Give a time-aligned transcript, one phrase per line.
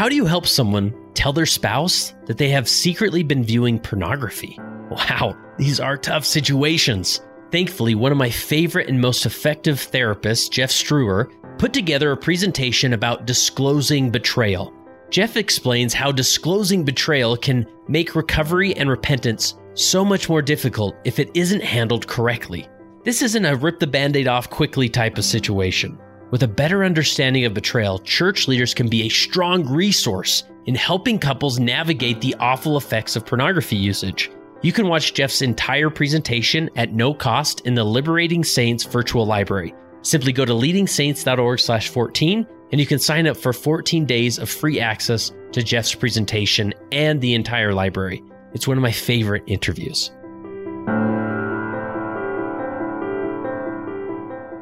[0.00, 4.58] How do you help someone tell their spouse that they have secretly been viewing pornography?
[4.88, 7.20] Wow, these are tough situations.
[7.50, 12.94] Thankfully, one of my favorite and most effective therapists, Jeff Struer, put together a presentation
[12.94, 14.72] about disclosing betrayal.
[15.10, 21.18] Jeff explains how disclosing betrayal can make recovery and repentance so much more difficult if
[21.18, 22.66] it isn't handled correctly.
[23.04, 25.98] This isn't a rip the band aid off quickly type of situation.
[26.30, 31.18] With a better understanding of betrayal, church leaders can be a strong resource in helping
[31.18, 34.30] couples navigate the awful effects of pornography usage.
[34.62, 39.74] You can watch Jeff's entire presentation at no cost in the Leading Saints virtual library.
[40.02, 45.32] Simply go to leadingsaints.org/14 and you can sign up for 14 days of free access
[45.50, 48.22] to Jeff's presentation and the entire library.
[48.54, 50.12] It's one of my favorite interviews.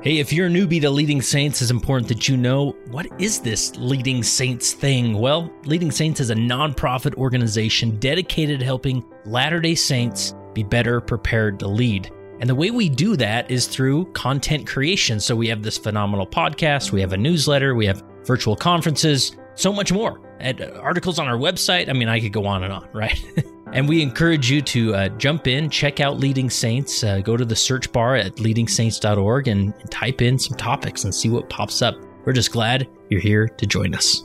[0.01, 3.41] Hey, if you're a newbie to Leading Saints, it's important that you know what is
[3.41, 5.19] this Leading Saints thing?
[5.19, 11.01] Well, Leading Saints is a nonprofit organization dedicated to helping Latter day Saints be better
[11.01, 12.13] prepared to lead.
[12.39, 15.19] And the way we do that is through content creation.
[15.19, 19.73] So we have this phenomenal podcast, we have a newsletter, we have virtual conferences, so
[19.73, 20.21] much more.
[20.39, 21.89] And articles on our website.
[21.89, 23.21] I mean, I could go on and on, right?
[23.73, 27.45] and we encourage you to uh, jump in, check out Leading Saints, uh, go to
[27.45, 31.83] the search bar at leadingsaints.org and, and type in some topics and see what pops
[31.83, 31.95] up.
[32.25, 34.25] We're just glad you're here to join us.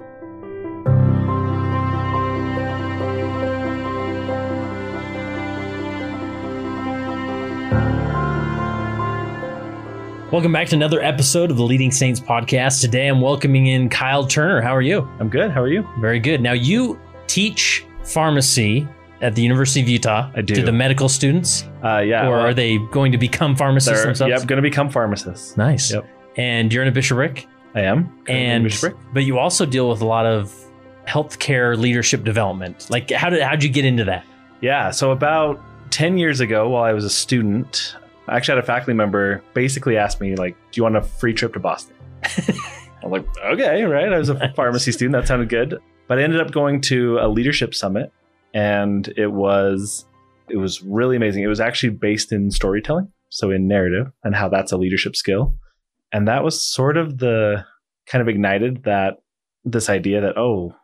[10.32, 12.82] Welcome back to another episode of the Leading Saints podcast.
[12.82, 14.62] Today I'm welcoming in Kyle Turner.
[14.62, 15.08] How are you?
[15.20, 15.52] I'm good.
[15.52, 15.88] How are you?
[16.00, 16.42] Very good.
[16.42, 18.88] Now, you teach pharmacy
[19.24, 20.30] at the University of Utah.
[20.36, 20.54] I do.
[20.54, 21.64] To the medical students?
[21.84, 22.28] Uh, yeah.
[22.28, 24.30] or well, are they going to become pharmacists themselves?
[24.30, 25.58] Yep, going to become pharmacists.
[25.58, 25.92] Nice.
[25.92, 26.06] Yep.
[26.36, 27.48] And you're in a bishopric?
[27.74, 28.14] I am.
[28.28, 28.98] and Bishopsburg.
[29.14, 30.54] but you also deal with a lot of
[31.08, 32.88] healthcare leadership development.
[32.90, 34.26] Like how did how'd you get into that?
[34.62, 34.92] Yeah.
[34.92, 37.96] So about 10 years ago, while I was a student,
[38.28, 41.34] I actually had a faculty member basically ask me, like, do you want a free
[41.34, 41.96] trip to Boston?
[43.04, 44.12] I'm like, okay, right.
[44.12, 45.14] I was a pharmacy student.
[45.14, 45.78] That sounded good.
[46.08, 48.12] But I ended up going to a leadership summit
[48.54, 50.06] and it was
[50.50, 51.44] it was really amazing.
[51.44, 55.56] It was actually based in storytelling, so in narrative and how that's a leadership skill.
[56.12, 57.66] And that was sort of the
[58.08, 59.16] kind of ignited that
[59.64, 60.76] this idea that oh,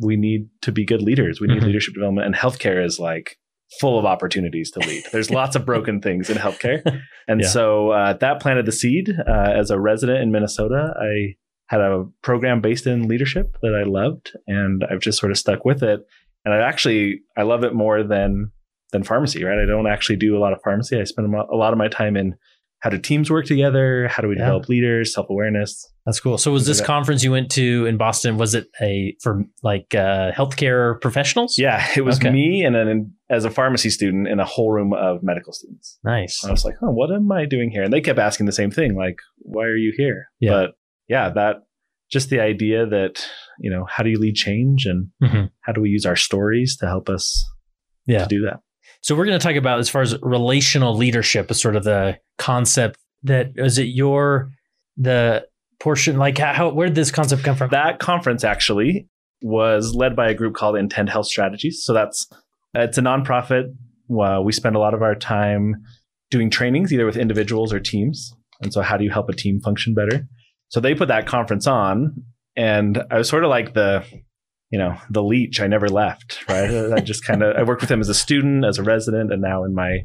[0.00, 1.40] we need to be good leaders.
[1.40, 1.66] We need Mhm.
[1.66, 3.36] leadership development and healthcare is like
[3.80, 5.04] full of opportunities to lead.
[5.12, 6.82] There's lots of broken things in healthcare.
[7.26, 7.46] And Yeah.
[7.48, 9.08] so uh, that planted the seed.
[9.26, 11.36] Uh, as a resident in Minnesota, I
[11.68, 15.64] had a program based in leadership that I loved, and I've just sort of stuck
[15.64, 16.00] with it.
[16.44, 18.50] And I actually I love it more than
[18.92, 19.44] than pharmacy.
[19.44, 19.58] Right?
[19.58, 21.00] I don't actually do a lot of pharmacy.
[21.00, 22.34] I spend a lot of my time in
[22.80, 24.08] how do teams work together?
[24.08, 24.44] How do we Yeah.
[24.44, 25.14] develop leaders?
[25.14, 25.90] Self awareness.
[26.04, 26.36] That's cool.
[26.36, 26.84] So was this Yeah.
[26.86, 28.36] conference you went to in Boston?
[28.36, 31.58] Was it a for like uh, healthcare professionals?
[31.58, 32.30] Yeah, it was Okay.
[32.30, 35.98] me and then as a pharmacy student in a whole room of medical students.
[36.04, 36.44] Nice.
[36.44, 37.82] I was like, oh, what am I doing here?
[37.84, 40.26] And they kept asking the same thing, like, why are you here?
[40.40, 40.50] Yeah.
[40.50, 40.70] But
[41.08, 41.62] yeah, that
[42.12, 43.26] just the idea that,
[43.58, 45.50] you know, how do you lead change and Mhm.
[45.62, 47.44] how do we use our stories to help us
[48.06, 48.22] Yeah.
[48.24, 48.60] to do that?
[49.02, 52.18] So we're going to talk about as far as relational leadership is sort of the
[52.38, 54.50] concept that is it your
[54.96, 55.46] the
[55.80, 57.70] portion like how, how where did this concept come from?
[57.70, 59.08] That conference actually
[59.42, 61.84] was led by a group called Intend Health Strategies.
[61.84, 62.26] So that's
[62.74, 63.74] it's a nonprofit.
[64.08, 65.76] Well, we spend a lot of our time
[66.30, 68.34] doing trainings either with individuals or teams.
[68.62, 70.26] And so how do you help a team function better?
[70.68, 72.22] So they put that conference on
[72.56, 74.04] and I was sort of like the
[74.70, 75.60] you know, the leech.
[75.60, 76.92] I never left, right?
[76.92, 79.40] I just kind of I worked with him as a student, as a resident, and
[79.40, 80.00] now in my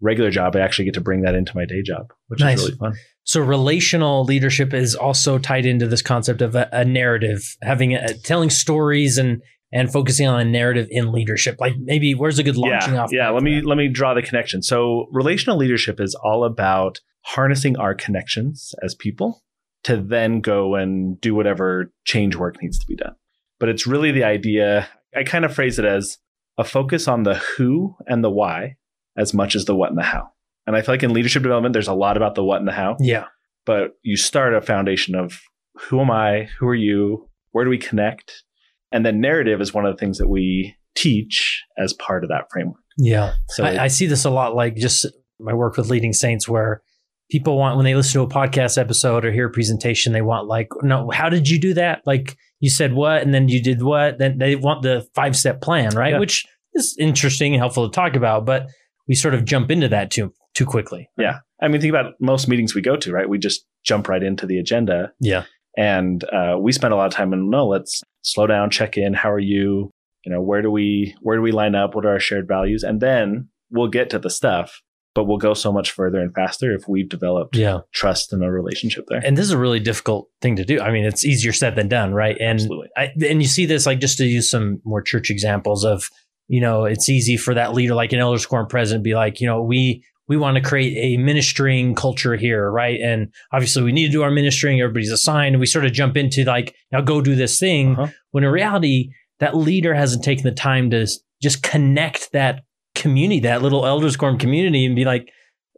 [0.00, 2.58] regular job I actually get to bring that into my day job, which Nice.
[2.58, 2.94] is really fun.
[3.24, 8.14] So relational leadership is also tied into this concept of a, a narrative, having a,
[8.14, 9.42] telling stories and
[9.72, 11.56] and focusing on a narrative in leadership.
[11.60, 13.12] Like maybe where's a good launching yeah, off?
[13.12, 13.66] Yeah, let me that?
[13.66, 14.62] let me draw the connection.
[14.62, 19.43] So relational leadership is all about harnessing our connections as people
[19.84, 23.14] to then go and do whatever change work needs to be done.
[23.60, 26.18] But it's really the idea, I kind of phrase it as
[26.58, 28.76] a focus on the who and the why
[29.16, 30.28] as much as the what and the how.
[30.66, 32.72] And I feel like in leadership development, there's a lot about the what and the
[32.72, 33.26] how, Yeah.
[33.66, 35.40] but you start a foundation of
[35.76, 36.48] who am I?
[36.58, 37.28] Who are you?
[37.52, 38.42] Where do we connect?
[38.90, 42.44] And then narrative is one of the things that we teach as part of that
[42.52, 42.80] framework.
[42.96, 43.34] Yeah.
[43.48, 45.06] So I, I see this a lot, like just
[45.40, 46.82] my work with leading saints, where
[47.30, 50.46] people want when they listen to a podcast episode or hear a presentation, they want
[50.46, 52.02] like, no, how did you do that?
[52.06, 54.18] Like you said what, and then you did what?
[54.18, 56.12] Then they want the five step plan, right?
[56.12, 56.20] Yeah.
[56.20, 56.44] Which
[56.74, 58.66] is interesting and helpful to talk about, but
[59.08, 61.08] we sort of jump into that too too quickly.
[61.18, 61.38] Yeah.
[61.60, 63.28] I mean, think about most meetings we go to, right?
[63.28, 65.12] We just jump right into the agenda.
[65.20, 65.44] Yeah.
[65.76, 69.14] And uh, we spend a lot of time in no, let's slow down, check in.
[69.14, 69.90] How are you?
[70.24, 71.94] You know, where do we where do we line up?
[71.94, 72.82] What are our shared values?
[72.82, 74.80] And then we'll get to the stuff,
[75.14, 77.80] but we'll go so much further and faster if we've developed Yeah.
[77.92, 79.20] trust in a relationship there.
[79.24, 80.80] And this is a really difficult thing to do.
[80.80, 82.36] I mean, it's easier said than done, right?
[82.40, 82.88] And Absolutely.
[82.96, 86.10] I, and you see this like just to use some more church examples of,
[86.48, 89.46] you know, it's easy for that leader, like an elders quorum president, be like, you
[89.46, 92.98] know, we we want to create a ministering culture here, right?
[92.98, 94.80] And obviously, we need to do our ministering.
[94.80, 97.92] Everybody's assigned, and we sort of jump into like, now go do this thing.
[97.92, 98.10] Uh-huh.
[98.30, 101.06] When in reality, that leader hasn't taken the time to
[101.42, 102.62] just connect that
[103.04, 105.28] community, that little elders quorum community, and be like,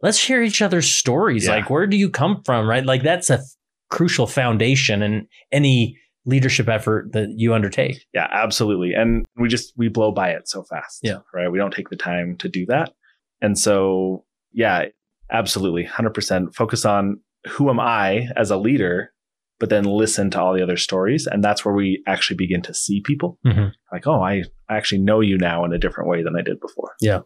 [0.01, 1.47] let's share each other's stories.
[1.47, 1.57] Yeah.
[1.57, 2.87] Like, where do you come from, right?
[2.87, 3.41] Like, that's a
[3.91, 8.07] crucial foundation in any leadership effort that you undertake.
[8.15, 8.93] Yeah, absolutely.
[8.95, 11.01] And we just we blow by it so fast.
[11.03, 11.19] Yeah.
[11.35, 11.51] Right.
[11.51, 12.93] We don't take the time to do that.
[13.43, 14.85] And so, yeah,
[15.31, 15.85] absolutely.
[15.85, 19.13] 100% focus on who am I as a leader,
[19.59, 21.27] but then listen to all the other stories.
[21.27, 23.73] And that's where we actually begin to see people Mhm.
[23.93, 26.61] like, oh, I, I actually know you now in a different way than I did
[26.61, 26.93] before.
[27.01, 27.21] Yeah.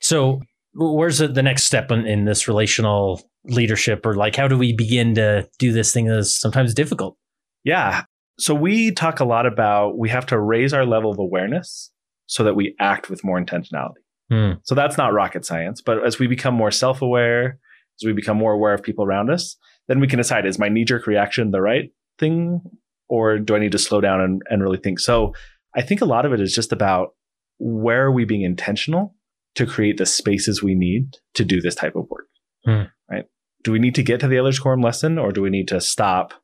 [0.00, 0.40] So,
[0.74, 4.72] where's the, the next step in, in this relational leadership, or like, how do we
[4.72, 7.16] begin to do this thing that's sometimes difficult?
[7.64, 8.04] Yeah.
[8.38, 11.90] So we talk a lot about we have to raise our level of awareness
[12.26, 14.02] so that we act with more intentionality.
[14.30, 14.52] Hmm.
[14.62, 17.58] So that's not rocket science, but as we become more self-aware,
[18.00, 19.56] as we become more aware of people around us,
[19.88, 22.60] then we can decide is my knee-jerk reaction the right thing
[23.08, 25.00] or do I need to slow down and, and really think?
[25.00, 25.32] So
[25.74, 27.14] I think a lot of it is just about
[27.58, 29.14] where are we being intentional
[29.56, 32.26] to create the spaces we need to do this type of work.
[32.64, 32.82] Hmm.
[33.10, 33.24] Right?
[33.64, 35.80] Do we need to get to the Elders Quorum lesson or do we need to
[35.80, 36.34] stop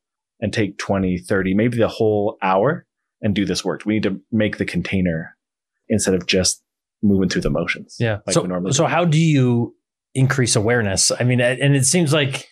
[0.41, 2.87] and take 20, 30, maybe the whole hour
[3.21, 3.83] and do this work?
[3.83, 5.37] Do We need to make the container
[5.89, 6.63] instead of just
[7.03, 7.97] moving through the motions.
[8.01, 8.19] Yeah.
[8.27, 8.89] Like so, we normally so do.
[8.89, 9.77] how do you
[10.15, 11.13] increase awareness?
[11.13, 12.49] I mean, and it seems like,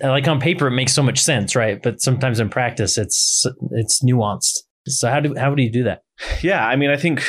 [0.00, 1.82] like on paper, it makes so much sense, right?
[1.82, 4.60] But sometimes in practice, it's it's nuanced.
[4.86, 6.02] So how do how do you do that?
[6.42, 7.24] Yeah, I mean, I think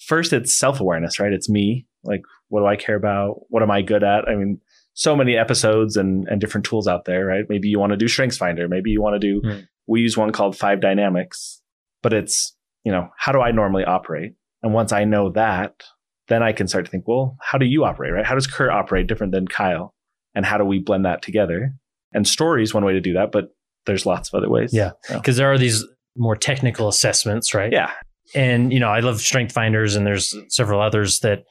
[0.00, 1.32] first it's self awareness, right?
[1.32, 1.86] It's me.
[2.04, 3.40] Like, what do I care about?
[3.48, 4.28] What am I good at?
[4.28, 4.60] I mean,
[4.94, 7.44] so many episodes and and different tools out there, right?
[7.48, 8.68] Maybe you want to do Strengths Finder.
[8.68, 9.40] Maybe you want to do.
[9.44, 9.60] Hmm.
[9.86, 11.62] We use one called Five Dynamics,
[12.02, 12.54] but it's
[12.84, 14.34] you know how do I normally operate?
[14.62, 15.84] And once I know that,
[16.28, 18.26] then I can start to think, well, how do you operate, right?
[18.26, 19.94] How does Kurt operate different than Kyle?
[20.34, 21.74] And how do we blend that together?
[22.12, 23.48] And stories one way to do that, but
[23.86, 24.70] there's lots of other ways.
[24.72, 24.92] Yeah.
[25.04, 25.84] So, Because there are these
[26.16, 27.72] more technical assessments, right?
[27.72, 27.90] yeah.
[28.34, 31.44] and you know i love strength finders and there's several others that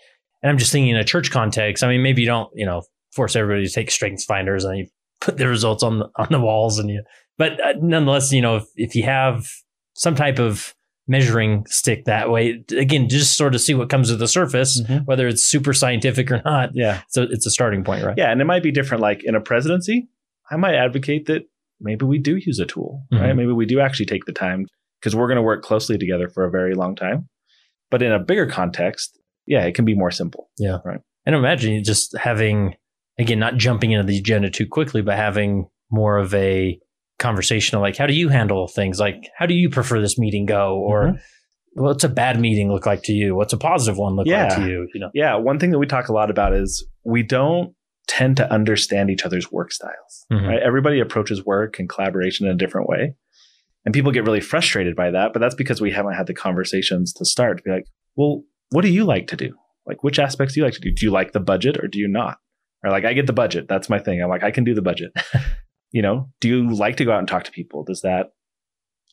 [0.43, 2.83] and i'm just thinking in a church context i mean maybe you don't you know
[3.15, 4.85] force everybody to take Strength finders and you
[5.19, 7.01] put the results on the on the walls and you
[7.39, 9.47] but uh, nonetheless you know if, if you have
[9.95, 10.75] some type of
[11.07, 15.05] measuring stick that way again just sort of see what comes to the surface Mhm.
[15.05, 17.01] whether it's super scientific or not Yeah.
[17.09, 19.01] so it's a starting point right Yeah, and it might be different.
[19.01, 20.09] Like in a presidency,
[20.51, 21.43] I might advocate that
[21.79, 23.21] maybe we do use a tool, right?
[23.33, 23.35] Mhm.
[23.35, 24.65] Maybe we do actually take the time
[24.99, 27.27] because we're going to work closely together for a very long time.
[27.91, 30.49] But in a bigger context, yeah, it can be more simple.
[30.57, 30.77] Yeah.
[30.83, 30.99] Right.
[31.25, 32.75] And imagine just having
[33.19, 36.79] again not jumping into the agenda too quickly but having more of a
[37.19, 40.45] conversation of like how do you handle things like how do you prefer this meeting
[40.45, 41.19] go or Mhm.
[41.73, 44.61] what's a bad meeting look like to you what's a positive one look like to
[44.69, 47.73] you you know Yeah, one thing that we talk a lot about is we don't
[48.07, 50.25] tend to understand each other's work styles.
[50.31, 50.47] Mhm.
[50.47, 50.61] Right?
[50.61, 53.15] Everybody approaches work and collaboration in a different way.
[53.85, 57.13] And people get really frustrated by that, but that's because we haven't had the conversations
[57.13, 59.53] to start to be like, well, what do you like to do?
[59.85, 60.91] Like, which aspects do you like to do?
[60.91, 62.37] Do you like the budget or do you not?
[62.83, 63.67] Or like, I get the budget.
[63.69, 64.21] That's my thing.
[64.21, 65.11] I'm like, I can do the budget.
[65.91, 67.83] you know, do you like to go out and talk to people?
[67.83, 68.31] Does that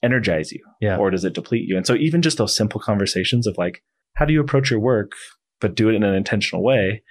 [0.02, 0.64] energize you?
[0.80, 0.96] Yeah.
[0.96, 1.76] Or does it deplete you?
[1.76, 3.82] And so even just those simple conversations of like,
[4.14, 5.12] how do you approach your work,
[5.60, 7.02] but do it in an intentional way?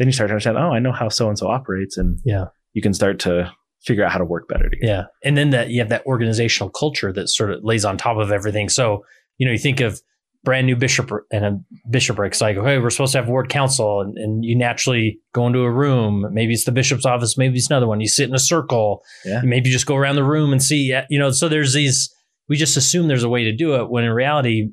[0.00, 1.96] Then you start to understand, oh, I know how so and so operates.
[1.98, 2.46] And Yeah.
[2.72, 3.52] you can start to
[3.86, 4.92] figure out how to work better together.
[4.92, 8.18] yeah and then that you have that organizational culture that sort of lays on top
[8.18, 9.02] of everything so
[9.38, 10.00] you know you think of
[10.44, 14.18] brand new bishop and a bishoprics like okay we're supposed to have ward council and,
[14.18, 17.86] and you naturally go into a room maybe it's the bishop's office maybe it's another
[17.86, 19.40] one you sit in a circle Yeah.
[19.44, 22.14] maybe just go around the room and see you know so there's these
[22.50, 24.68] we just assume there's a way to do it when in reality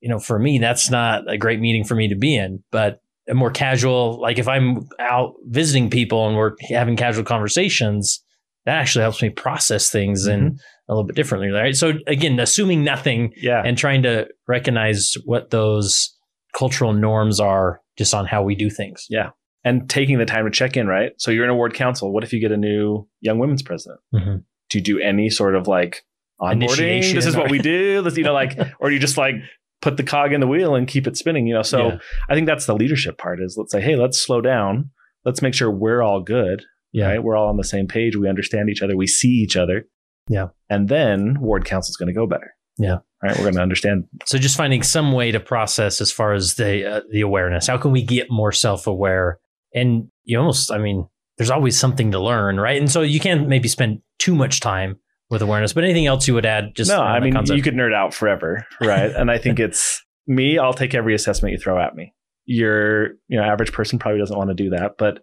[0.00, 2.98] you know for me that's not a great meeting for me to be in but
[3.34, 8.22] more casual like if i'm out visiting people and we're having casual conversations
[8.64, 10.58] that actually helps me process things in
[10.88, 13.62] a little bit differently right so again assuming nothing Yeah.
[13.64, 16.14] and trying to recognize what those
[16.58, 19.30] cultural norms are just on how we do things Yeah.
[19.64, 21.12] and taking the time to check in, right?
[21.18, 22.12] So you're in a ward council.
[22.12, 24.00] What if you get a new young women's president?
[24.14, 24.44] Mhm.
[24.70, 26.02] Do you do any sort of like
[26.40, 26.52] onboarding?
[26.62, 28.00] Initiation This is what we do.
[28.02, 29.34] Let's, you know, like, or do you just like
[29.80, 31.46] put the cog in the wheel and keep it spinning?
[31.46, 31.98] You know, so Yeah.
[32.28, 34.90] I think that's the leadership part is let's say, hey, let's slow down.
[35.24, 36.64] Let's make sure we're all good.
[36.92, 37.22] yeah Right.
[37.22, 38.16] We're all on the same page.
[38.16, 38.96] We understand each other.
[38.96, 39.84] We see each other.
[40.28, 40.48] Yeah.
[40.68, 42.54] And then ward council is going to go better.
[42.78, 42.98] Yeah.
[43.22, 43.36] Right.
[43.36, 44.04] We're going to understand.
[44.26, 47.66] So just finding some way to process as far as the uh, the awareness.
[47.66, 49.40] How can we get more self aware?
[49.74, 52.78] And you almost, I mean, there's always something to learn, right?
[52.80, 54.96] And so you can't maybe spend too much time
[55.30, 55.72] with awareness.
[55.72, 56.74] But anything else you would add?
[56.74, 58.66] Just no, I mean, you could nerd out forever.
[58.80, 59.10] Right.
[59.10, 60.58] and I think it's me.
[60.58, 62.14] I'll take every assessment you throw at me.
[62.46, 65.20] Your, you know, average person probably doesn't want to do that, but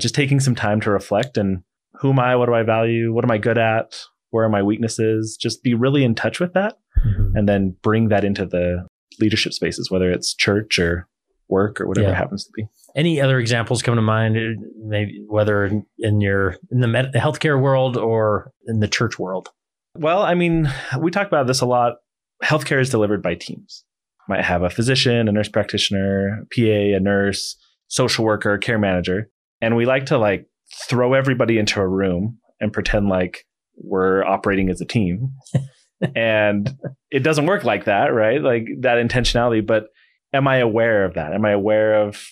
[0.00, 1.62] just taking some time to reflect and
[1.94, 2.36] who am I?
[2.36, 3.12] What do I value?
[3.12, 4.00] What am I good at?
[4.30, 5.36] Where are my weaknesses?
[5.40, 7.32] Just be really in touch with that Mhm.
[7.34, 8.86] and then bring that into the
[9.20, 11.08] leadership spaces, whether it's church or
[11.48, 12.12] work or whatever Yeah.
[12.12, 12.68] it happens to be.
[12.96, 14.36] Any other examples come to mind?
[14.36, 15.64] uh, Maybe whether
[15.98, 19.48] in- your in the, med- the healthcare world or in the church world.
[19.94, 21.94] Well, I mean, we talk about this a lot.
[22.44, 23.84] Healthcare is delivered by teams.
[24.28, 27.56] Might have a physician, a nurse practitioner, a PA, a nurse,
[27.88, 29.30] social worker, care manager,
[29.60, 30.46] and we like to like
[30.88, 33.44] throw everybody into a room and pretend like
[33.76, 35.30] we're operating as a team.
[36.14, 36.76] and
[37.10, 38.40] it doesn't work like that, right?
[38.42, 39.86] Like that intentionality, but
[40.32, 41.32] am I aware of that?
[41.32, 42.22] Am I aware of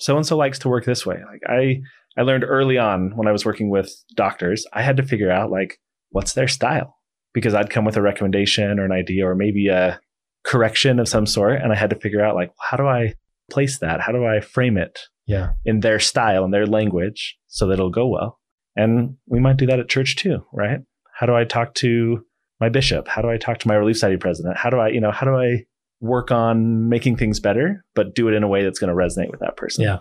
[0.00, 1.16] so and so likes to work this way?
[1.30, 1.80] Like I
[2.16, 5.50] I learned early on when I was working with doctors, I had to figure out
[5.50, 5.78] like
[6.10, 6.96] what's their style
[7.32, 9.98] because I'd come with a recommendation or an idea or maybe a
[10.44, 13.14] correction of some sort and I had to figure out like how do I
[13.50, 14.00] place that?
[14.00, 15.50] How do I frame it Yeah.
[15.64, 18.38] in their style and their language so that it'll go well?
[18.76, 20.78] And we might do that at church too, right?
[21.18, 22.24] How do I talk to
[22.60, 23.08] my bishop?
[23.08, 24.56] How do I talk to my Relief Society president?
[24.56, 25.64] How do I, you know, how do I
[26.04, 29.30] work on making things better, but do it in a way that's going to resonate
[29.30, 29.84] with that person?
[29.84, 29.98] Yeah.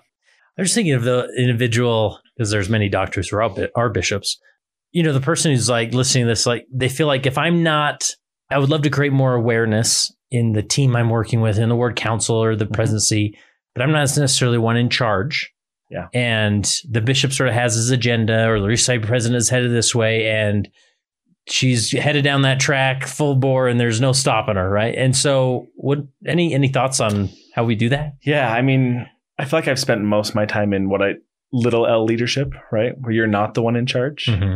[0.57, 4.38] I'm just thinking of the individual because there's many doctors who are, are bishops.
[4.91, 7.63] You know, the person who's like listening to this, like they feel like if I'm
[7.63, 8.12] not,
[8.51, 11.75] I would love to create more awareness in the team I'm working with, in the
[11.75, 12.74] ward council or the Mhm.
[12.74, 13.38] presidency,
[13.74, 15.51] but I'm not necessarily one in charge.
[15.89, 16.07] Yeah.
[16.13, 19.93] And the bishop sort of has his agenda, or the Society president is headed this
[19.95, 20.67] way, and
[21.47, 24.95] she's headed down that track full bore, and there's no stopping her, right?
[24.95, 28.13] And so, what any any thoughts on how we do that?
[28.23, 29.05] Yeah, I mean,
[29.38, 31.13] I feel like I've spent most of my time in what I
[31.51, 32.93] little L leadership, right?
[33.00, 34.25] Where you're not the one in charge.
[34.25, 34.55] Mm-hmm.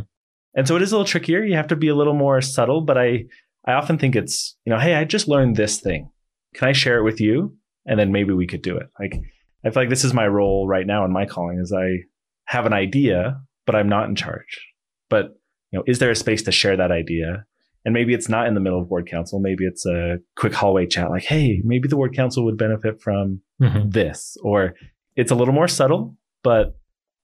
[0.56, 1.44] And so it is a little trickier.
[1.44, 3.26] You have to be a little more subtle, but I
[3.66, 6.10] I often think it's, you know, hey, I just learned this thing.
[6.56, 7.56] Can I share it with you?
[7.86, 8.88] And then maybe we could do it.
[9.00, 9.20] Like
[9.66, 12.04] I feel like this is my role right now in my calling is I
[12.46, 14.66] have an idea, but I'm not in charge.
[15.10, 15.37] But,
[15.72, 17.46] you know, is there a space to share that idea?
[17.86, 19.40] And maybe it's not in the middle of ward council.
[19.40, 23.42] Maybe it's a quick hallway chat like, hey, maybe the ward council would benefit from
[23.62, 23.92] Mhm.
[23.94, 24.36] this.
[24.44, 24.74] Or
[25.16, 26.76] it's a little more subtle, but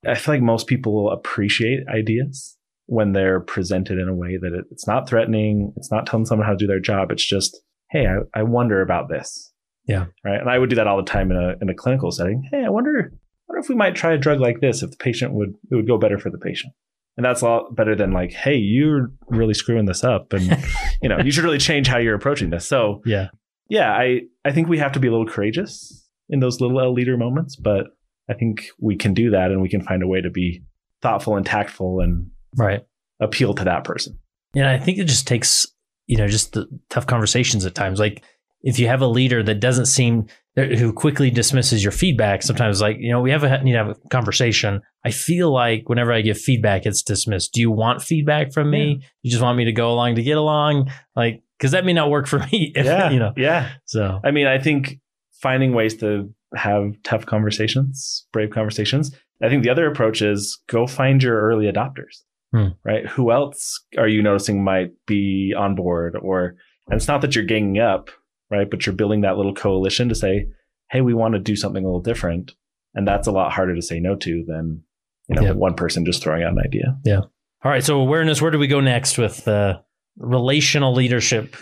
[0.05, 4.65] I feel like most people appreciate ideas when they're presented in a way that it,
[4.71, 5.73] it's not threatening.
[5.77, 7.11] It's not telling someone how to do their job.
[7.11, 9.51] It's just, hey, I, I wonder about this.
[9.85, 10.05] Yeah.
[10.23, 10.39] Right.
[10.39, 12.47] And I would do that all the time in a in a clinical setting.
[12.51, 13.11] Hey, I wonder,
[13.49, 15.87] wonder if we might try a drug like this if the patient would it would
[15.87, 16.73] go better for the patient.
[17.15, 20.57] And that's a lot better than like, hey, you're really screwing this up, and
[21.01, 22.67] you know, you should really change how you're approaching this.
[22.67, 23.27] So Yeah.
[23.69, 26.93] yeah, I I think we have to be a little courageous in those little L
[26.93, 27.87] leader moments, but
[28.29, 30.63] I think we can do that, and we can find a way to be
[31.01, 32.81] thoughtful and tactful and Right.
[33.19, 34.17] appeal to that person.
[34.55, 35.67] And I think it just takes,
[36.07, 37.99] you know, just the tough conversations at times.
[37.99, 38.23] Like
[38.61, 42.97] if you have a leader that doesn't seem who quickly dismisses your feedback, sometimes like,
[42.99, 44.81] you know, we have a need to have a conversation.
[45.03, 47.53] I feel like whenever I give feedback, it's dismissed.
[47.53, 49.01] Do you want feedback from me?
[49.23, 50.91] You just want me to go along to get along?
[51.15, 52.71] Like, because that may not work for me.
[52.75, 53.71] If, yeah, You know, yeah.
[53.85, 54.99] so I mean, I think
[55.41, 59.15] finding ways to have tough conversations, brave conversations.
[59.41, 62.21] I think the other approach is go find your early adopters,
[62.53, 62.67] Hmm.
[62.85, 63.07] right?
[63.07, 66.15] Who else are you noticing might be on board?
[66.21, 66.55] Or,
[66.87, 68.09] and it's not that you're ganging up,
[68.53, 68.69] right?
[68.69, 70.47] But you're building that little coalition to say,
[70.91, 72.53] hey, we want to do something a little different.
[72.93, 74.83] And that's a lot harder to say no to than,
[75.27, 75.51] you know, Yeah.
[75.51, 76.97] one person just throwing out an idea.
[77.03, 77.21] Yeah.
[77.63, 77.83] All right.
[77.83, 79.79] So awareness, where do we go next with uh,
[80.17, 81.55] relational leadership?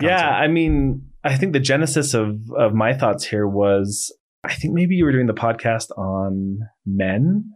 [0.00, 0.28] Yeah.
[0.28, 4.94] I mean, I think the genesis of of my thoughts here was I think maybe
[4.94, 7.50] you were doing the podcast on men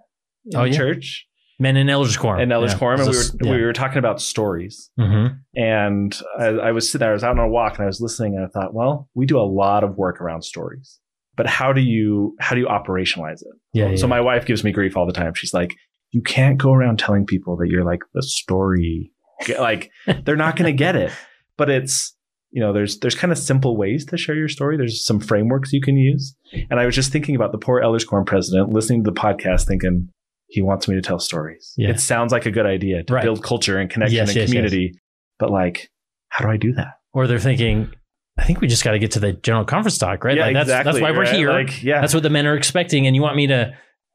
[0.47, 0.77] in Oh, yeah.
[0.77, 1.29] church
[1.61, 2.41] Men in elders quorum.
[2.41, 2.79] and elders Yeah.
[2.79, 3.51] quorum, and we were yeah.
[3.53, 4.91] we were talking about stories.
[4.99, 5.39] Mhm.
[5.55, 8.01] And I, I was sitting there, I was out on a walk, and I was
[8.01, 10.99] listening, and I thought, well, we do a lot of work around stories,
[11.37, 13.55] but how do you how do you operationalize it?
[13.73, 14.11] Yeah, so yeah.
[14.11, 15.35] my wife gives me grief all the time.
[15.35, 15.75] She's like,
[16.13, 19.13] you can't go around telling people that you're like the story,
[19.59, 19.91] like
[20.25, 21.13] they're not going to get it.
[21.59, 22.17] But it's
[22.53, 24.77] you know there's there's kind of simple ways to share your story.
[24.79, 26.35] There's some frameworks you can use.
[26.71, 29.67] And I was just thinking about the poor Elders Quorum president listening to the podcast,
[29.67, 30.09] thinking
[30.51, 31.73] he wants me to tell stories.
[31.77, 31.91] Yeah.
[31.91, 33.23] It sounds like a good idea to Right.
[33.25, 34.51] build culture and connection Yes, and yes, yes.
[34.51, 34.93] community,
[35.39, 35.89] but like,
[36.29, 36.95] how do I do that?
[37.13, 37.91] or they're thinking,
[38.39, 40.37] I think we just got to get to the general conference talk, right?
[40.37, 41.35] Yeah, like that's exactly, that's why we're right?
[41.35, 41.51] here.
[41.51, 43.73] Like, yeah, That's what the men are expecting, and you want me to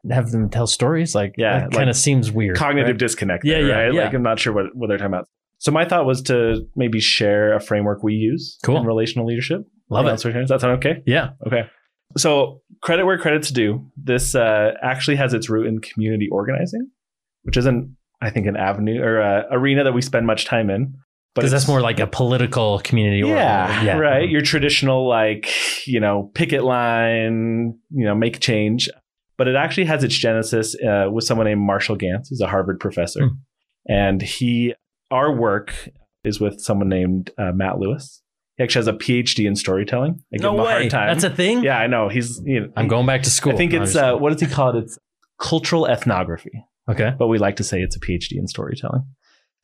[0.10, 1.14] have them tell stories?
[1.14, 2.56] Like, Yeah, that kind of seems weird.
[2.56, 2.98] cognitive right?
[2.98, 3.44] disconnect.
[3.44, 3.94] Yeah, there, yeah, right?
[3.94, 4.04] yeah.
[4.06, 5.28] Like I'm not sure what, what they're talking about.
[5.58, 8.78] So my thought was to maybe share a framework we use Cool.
[8.78, 9.62] in relational leadership.
[9.90, 10.22] Love it.
[10.48, 11.02] That sound okay?
[11.06, 11.32] Yeah.
[11.46, 11.64] Okay.
[12.18, 13.86] So credit where credit's due.
[13.98, 16.90] This uh, actually has its root in community organizing,
[17.44, 20.96] which isn't, I think, an avenue or a arena that we spend much time in.
[21.36, 23.28] Because that's more like a political community.
[23.28, 24.30] yeah, organ- right.
[24.30, 25.50] Your traditional like
[25.86, 28.90] you know picket line, you know, make change.
[29.38, 32.30] But it actually has its genesis uh, with someone named Marshall Ganz.
[32.30, 33.34] who's a Harvard professor, Hmm.
[33.90, 34.74] and he
[35.12, 35.90] our work
[36.24, 38.22] is with someone named uh, Matt Lewis.
[38.58, 40.22] He actually has a PhD in storytelling.
[40.34, 40.72] I give No him a way.
[40.72, 41.08] hard time.
[41.08, 41.64] That's a thing.
[41.64, 42.08] yeah, I know.
[42.10, 43.54] He's you know, I'm going back to school.
[43.54, 44.84] I think No, it's just- uh, what does he call it?
[44.84, 44.98] It's
[45.40, 47.12] cultural ethnography okay.
[47.20, 49.04] but we like to say it's a PhD in storytelling.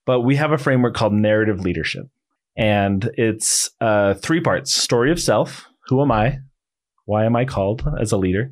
[0.05, 2.07] But we have a framework called narrative leadership,
[2.57, 6.39] and it's uh, three parts: story of self, who am I,
[7.05, 8.51] why am I called as a leader,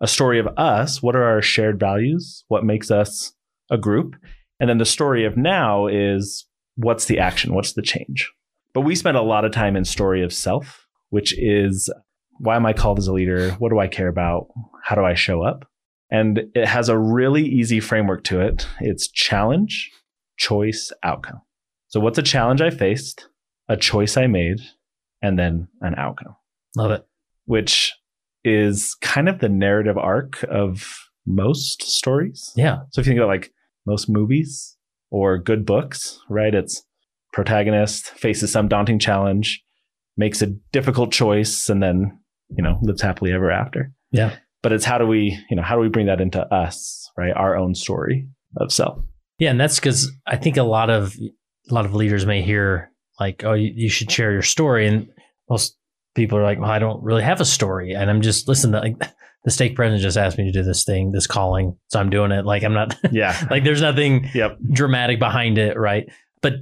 [0.00, 3.34] a story of us, what are our shared values, what makes us
[3.70, 4.14] a group,
[4.60, 8.30] and then the story of now is what's the action, what's the change.
[8.74, 11.88] But we spend a lot of time in story of self, which is
[12.38, 14.48] why am I called as a leader, what do I care about,
[14.82, 15.66] how do I show up.
[16.10, 18.66] And it has a really easy framework to it.
[18.80, 19.90] It's challenge,
[20.36, 21.40] choice, outcome.
[21.88, 23.28] So, what's a challenge I faced,
[23.68, 24.58] a choice I made,
[25.22, 26.34] and then an outcome,
[26.76, 27.06] Love it.
[27.46, 27.92] which
[28.44, 32.52] is kind of the narrative arc of most stories.
[32.56, 32.80] Yeah.
[32.90, 33.52] So, if you think about like
[33.86, 34.76] most movies
[35.10, 36.54] or good books, right?
[36.54, 36.84] It's
[37.34, 39.62] protagonist faces some daunting challenge,
[40.16, 42.18] makes a difficult choice, and then,
[42.56, 44.36] you know, lives happily ever after Yeah.
[44.62, 47.32] but it's how do we you know how do we bring that into us right
[47.34, 48.26] our own story
[48.58, 48.98] of self
[49.38, 51.14] Yeah, and that's because I think a lot of
[51.70, 55.08] a lot of leaders may hear like, "Oh, you, you should share your story," and
[55.50, 55.76] most
[56.14, 58.72] people are like, "Well, I don't really have a story," and I'm just listen.
[58.72, 58.96] To, like
[59.44, 62.32] the stake president just asked me to do this thing, this calling, so I'm doing
[62.32, 62.44] it.
[62.44, 66.06] Like I'm not yeah like there's nothing yep dramatic behind it, right?
[66.42, 66.54] But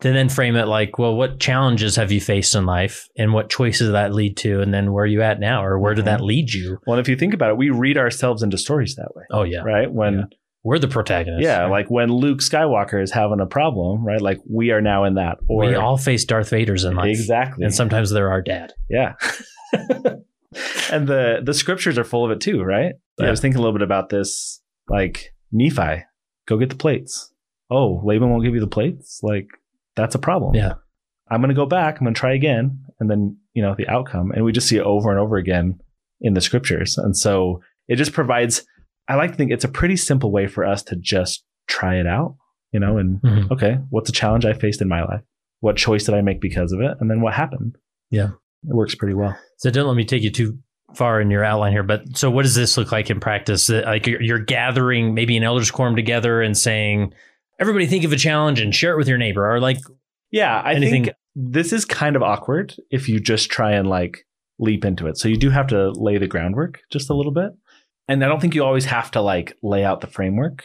[0.00, 3.50] to then frame it like, well, what challenges have you faced in life, and what
[3.50, 6.18] choices that lead to, and then where are you at now, or where did that
[6.18, 6.26] mm-hmm.
[6.26, 6.78] lead you?
[6.86, 9.24] well if you think about it we read ourselves into stories that way.
[9.30, 9.92] Oh yeah, right?
[9.92, 10.24] When Yeah.
[10.62, 11.44] we're the protagonists.
[11.44, 11.70] yeah, right?
[11.70, 14.20] like when luke skywalker is having a problem right?
[14.20, 17.64] Like we are now in that or we all face Darth Vader's in life, exactly.
[17.64, 18.72] And sometimes they're our dad.
[18.88, 19.14] yeah.
[20.90, 22.94] And the the scriptures are full of it too right?
[23.20, 26.04] I was thinking a little bit about this like nephi
[26.46, 27.32] go get the plates.
[27.70, 29.20] Oh laban won't give you the plates?
[29.22, 29.48] Like
[29.98, 30.74] that's a problem Yeah.
[31.30, 33.86] i'm going to go back i'm going to try again and then you know the
[33.88, 35.78] outcome and we just see it over and over again
[36.20, 38.64] in the scriptures and so it just provides
[39.08, 42.06] i like to think it's a pretty simple way for us to just try it
[42.06, 42.36] out
[42.72, 43.50] you know and Mhm.
[43.50, 45.20] okay what's a challenge i faced in my life
[45.60, 47.76] what choice did i make because of it and then what happened
[48.10, 48.28] Yeah.
[48.64, 50.58] it works pretty well So don't let me take you too
[50.94, 53.68] far in your outline here, but so what does this look like in practice?
[53.68, 57.12] Like you're gathering maybe an elders quorum together and saying,
[57.58, 59.78] everybody think of a challenge and share it with your neighbor, or like,
[60.30, 64.26] Yeah, I Anything- think this is kind of awkward if you just try and like
[64.58, 65.16] leap into it.
[65.16, 67.52] So you do have to lay the groundwork just a little bit.
[68.08, 70.64] And I don't think you always have to like lay out the framework.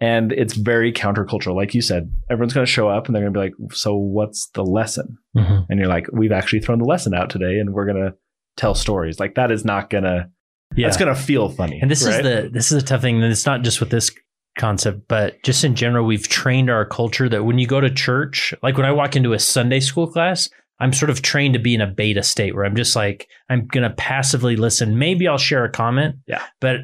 [0.00, 1.54] And it's very countercultural.
[1.54, 3.94] Like you said, everyone's going to show up and they're going to be like, So
[3.96, 5.18] what's the lesson?
[5.36, 5.70] Mm-hmm.
[5.70, 8.14] And you're like, We've actually thrown the lesson out today and we're going to
[8.56, 9.18] tell stories.
[9.20, 10.30] Like that is not going to,
[10.74, 10.86] yeah.
[10.86, 11.78] that's going to feel funny.
[11.80, 12.14] and this right?
[12.14, 13.22] is the this is a tough thing.
[13.22, 14.10] And it's not just with this
[14.58, 18.54] concept, but just in general, we've trained our culture that when you go to church,
[18.62, 21.74] like when I walk into a Sunday school class, I'm sort of trained to be
[21.74, 24.98] in a beta state where I'm just like, I'm going to passively listen.
[24.98, 26.16] Maybe I'll share a comment.
[26.26, 26.42] Yeah.
[26.60, 26.80] But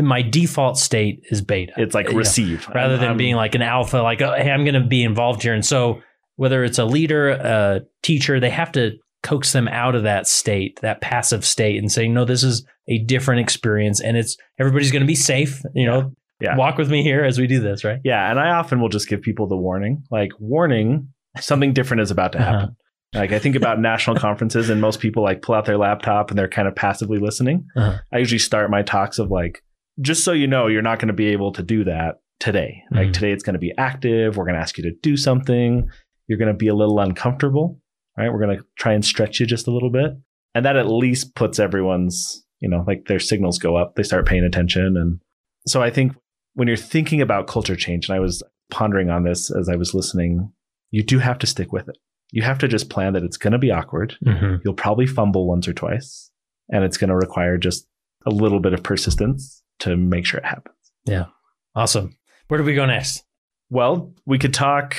[0.00, 1.72] my default state is beta.
[1.76, 4.50] it's like You know, receive rather than I'm- being like an alpha, like, oh, hey,
[4.50, 5.54] I'm going to be involved here.
[5.54, 6.00] And so,
[6.36, 10.80] whether it's a leader, a teacher, they have to coax them out of that state,
[10.82, 15.02] that passive state, and say, no, this is a different experience, and it's everybody's going
[15.02, 15.62] to be safe.
[15.74, 16.56] You know, Yeah.
[16.56, 18.00] walk with me here as we do this, right?
[18.04, 22.10] Yeah, and I often will just give people the warning, like warning, something different is
[22.10, 22.52] about to Uh-huh.
[22.60, 22.76] happen.
[23.14, 26.38] Like I think about national conferences, and most people like pull out their laptop and
[26.38, 27.66] they're kind of passively listening.
[27.76, 27.98] Uh-huh.
[28.12, 29.62] I usually start my talks of like,
[30.00, 32.82] just so you know, you're not going to be able to do that today.
[32.90, 33.12] Like Mhm.
[33.12, 34.36] today, it's going to be active.
[34.36, 35.88] We're going to ask you to do something.
[36.26, 37.78] You're going to be a little uncomfortable,
[38.18, 38.28] right?
[38.32, 40.10] We're going to try and stretch you just a little bit,
[40.54, 43.94] and that at least puts everyone's, you know, like their signals go up.
[43.94, 45.20] They start paying attention, and
[45.68, 46.12] so I think
[46.54, 49.94] when you're thinking about culture change, and I was pondering on this as I was
[49.94, 50.52] listening,
[50.90, 51.98] you do have to stick with it.
[52.30, 54.16] You have to just plan that it's going to be awkward.
[54.24, 54.56] Mm-hmm.
[54.64, 56.30] You'll probably fumble once or twice,
[56.70, 57.86] and it's going to require just
[58.26, 60.76] a little bit of persistence to make sure it happens.
[61.04, 61.26] Yeah.
[61.74, 62.16] Awesome.
[62.48, 63.24] Where do we go next?
[63.70, 64.96] Well, we could talk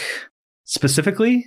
[0.66, 1.46] specifically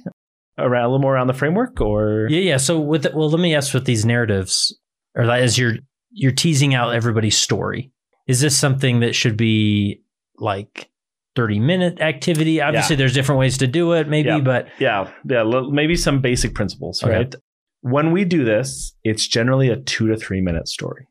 [0.57, 2.57] around a little more around the framework, or Yeah, yeah.
[2.57, 4.77] So with the, well, let me ask with these narratives,
[5.14, 5.77] or like, as you're
[6.11, 7.92] you're teasing out everybody's story,
[8.29, 10.03] is this something that should be
[10.38, 10.88] like
[11.35, 12.61] 30 minute activity?
[12.61, 14.41] Obviously, there's different ways to do it, maybe, Yeah.
[14.41, 17.12] but Yeah, yeah, maybe some basic principles, Okay.
[17.12, 17.35] right?
[17.81, 21.07] When we do this, it's generally a two to three minute story.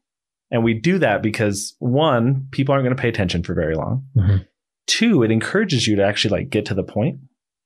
[0.51, 4.05] And we do that because one, people aren't going to pay attention for very long.
[4.15, 4.45] Mhm.
[4.85, 7.19] Two, it encourages you to actually like get to the point.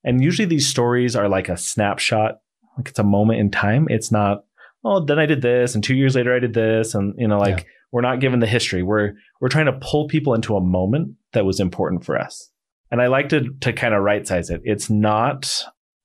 [0.04, 2.40] And usually these stories are like a snapshot,
[2.78, 3.86] like it's a moment in time.
[3.90, 4.46] It's not,
[4.84, 7.38] oh, then I did this, and two years later I did this, and you know,
[7.38, 7.64] like Yeah.
[7.92, 8.84] We're not given the history.
[8.84, 12.50] We're we're trying to pull people into a moment that was important for us.
[12.90, 14.62] And I like to to kind of right size it.
[14.64, 15.52] It's not,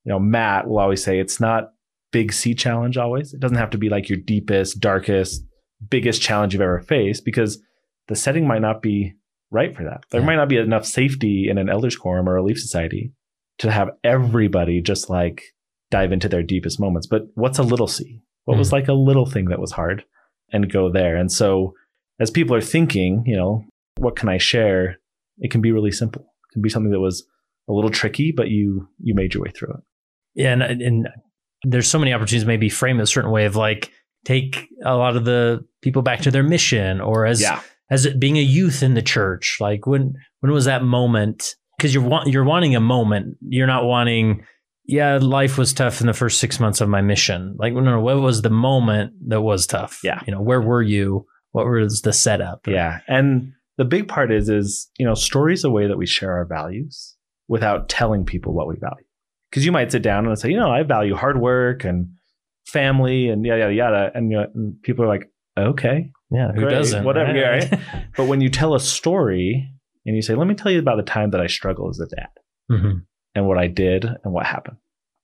[0.05, 1.70] you know, Matt will always say it's not
[2.12, 3.35] big C challenge always.
[3.35, 5.44] It doesn't have to be like your deepest, darkest,
[5.88, 7.62] biggest challenge you've ever faced because
[8.09, 9.14] the setting might not be
[9.51, 10.05] right for that.
[10.11, 10.27] There Yeah.
[10.27, 13.12] might not be enough safety in an elders quorum or a Relief Society
[13.59, 15.42] to have everybody just like
[15.90, 17.07] dive into their deepest moments.
[17.07, 18.22] But what's a little C?
[18.44, 18.77] What was hmm.
[18.77, 20.05] like a little thing that was hard
[20.53, 21.17] and go there?
[21.17, 21.75] And so
[22.21, 23.65] as people are thinking, you know,
[23.99, 24.99] what can I share?
[25.39, 26.23] It can be really simple.
[26.23, 27.27] It can be something that was
[27.69, 29.81] a little tricky, but you you made your way through it.
[30.35, 31.09] Yeah, and, and
[31.63, 33.91] there's so many opportunities maybe frame it a certain way of like
[34.25, 37.41] take a lot of the people back to their mission or as
[37.91, 39.59] as it being a youth in the church.
[39.61, 41.55] Like when when was that moment?
[41.77, 43.37] Because you're want, you're wanting a moment.
[43.43, 44.45] You're not wanting.
[44.88, 47.57] Yeah, life was tough in the first six months of my mission.
[47.59, 50.01] Like, no, no, what was the moment that was tough?
[50.05, 50.20] Yeah.
[50.27, 51.27] you know, where were you?
[51.53, 52.66] What was the setup?
[52.66, 53.01] Yeah.
[53.09, 56.44] And the big part is is, you know, stories a way that we share our
[56.46, 57.16] values
[57.49, 59.05] without telling people what we value.
[59.51, 62.11] Because you might sit down and say, you know, I value hard work and
[62.66, 64.11] family and yada yada yada.
[64.14, 66.11] And, you know, and people are like, okay.
[66.31, 66.49] yeah.
[66.53, 67.05] Who Great, doesn't?
[67.05, 67.68] whatever, right?
[67.70, 69.68] yeah, But when you tell a story
[70.05, 72.14] and you say, let me tell you about the time that I struggled as a
[72.14, 72.29] dad
[72.70, 73.03] Mhm.
[73.37, 74.79] And what I did and what happened.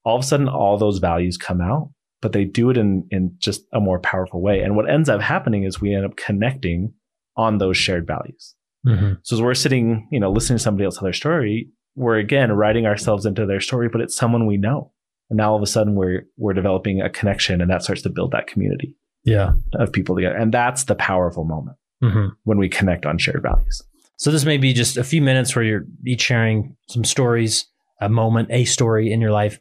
[0.05, 3.35] All of a sudden, all those values come out, but they do it in, in
[3.39, 4.61] just a more powerful way.
[4.61, 6.93] And what ends up happening is we end up connecting
[7.37, 8.55] on those shared values.
[8.87, 9.19] Mhm.
[9.23, 12.53] So as we're sitting, you know, listening to somebody else tell their story, we're again
[12.53, 14.93] writing ourselves into their story, but it's someone we know.
[15.31, 18.11] And now all of a sudden we're we're developing a connection and that starts to
[18.11, 19.53] build that community Yeah.
[19.75, 20.37] of people together.
[20.37, 22.33] And that's the powerful moment Mhm.
[22.45, 23.83] when we connect on shared values.
[24.19, 27.67] So this may be just a few minutes where you're each sharing some stories,
[28.05, 29.59] a moment, a story in your life.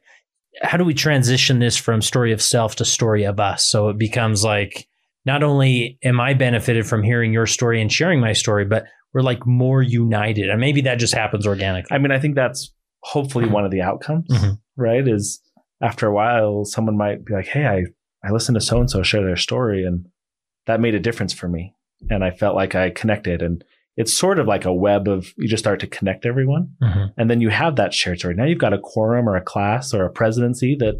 [0.61, 3.63] How do we transition this from story of self to story of us?
[3.65, 4.87] So it becomes like
[5.25, 9.21] not only am I benefited from hearing your story and sharing my story, but we're
[9.21, 10.49] like more united.
[10.49, 11.95] And maybe that just happens organically.
[11.95, 12.73] I mean, I think that's
[13.03, 14.59] hopefully one of the outcomes, Mhm.
[14.77, 15.07] right?
[15.07, 15.41] Is
[15.81, 17.83] after a while, someone might be like, Hey, I,
[18.27, 20.05] I listened to so and so share their story and
[20.67, 21.73] that made a difference for me.
[22.09, 23.41] And I felt like I connected.
[23.41, 23.63] And
[24.01, 26.69] it's sort of like a web of you just start to connect everyone.
[26.81, 27.13] Mhm.
[27.17, 28.33] And then you have that shared story.
[28.33, 30.95] Now you've got a quorum or a class or a presidency that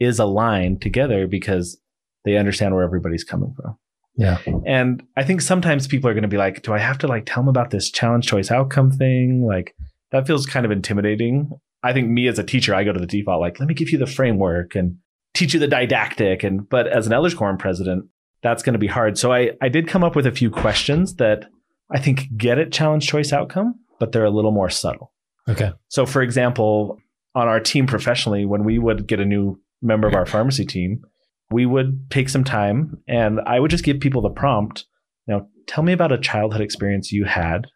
[0.00, 1.80] is aligned together because
[2.24, 3.76] they understand where everybody's coming from.
[4.16, 4.38] Yeah.
[4.66, 7.24] And I think sometimes people are going to be like, do I have to like
[7.24, 9.46] tell them about this challenge choice outcome thing?
[9.46, 9.76] Like
[10.10, 11.50] that feels kind of intimidating.
[11.84, 13.90] I think me as a teacher, I go to the default, like, let me give
[13.90, 14.96] you the framework and
[15.34, 16.42] teach you the didactic.
[16.42, 18.06] And, but as an Elders Quorum president,
[18.42, 19.16] that's going to be hard.
[19.18, 21.46] So I, I did come up with a few questions that
[21.92, 25.12] I think get at challenge choice outcome, but they're a little more subtle.
[25.48, 25.72] Okay.
[25.88, 26.98] So, for example,
[27.34, 31.02] on our team professionally, when we would get a new member of our pharmacy team,
[31.50, 34.84] we would take some time and I would just give people the prompt,
[35.26, 37.66] Now, tell me about a childhood experience you had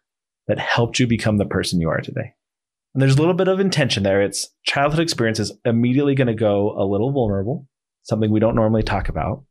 [0.47, 2.33] that helped you become the person you are today.
[2.93, 4.21] And there's a little bit of intention there.
[4.21, 7.67] It's childhood experience is immediately going to go a little vulnerable,
[8.03, 9.43] something we don't normally talk about.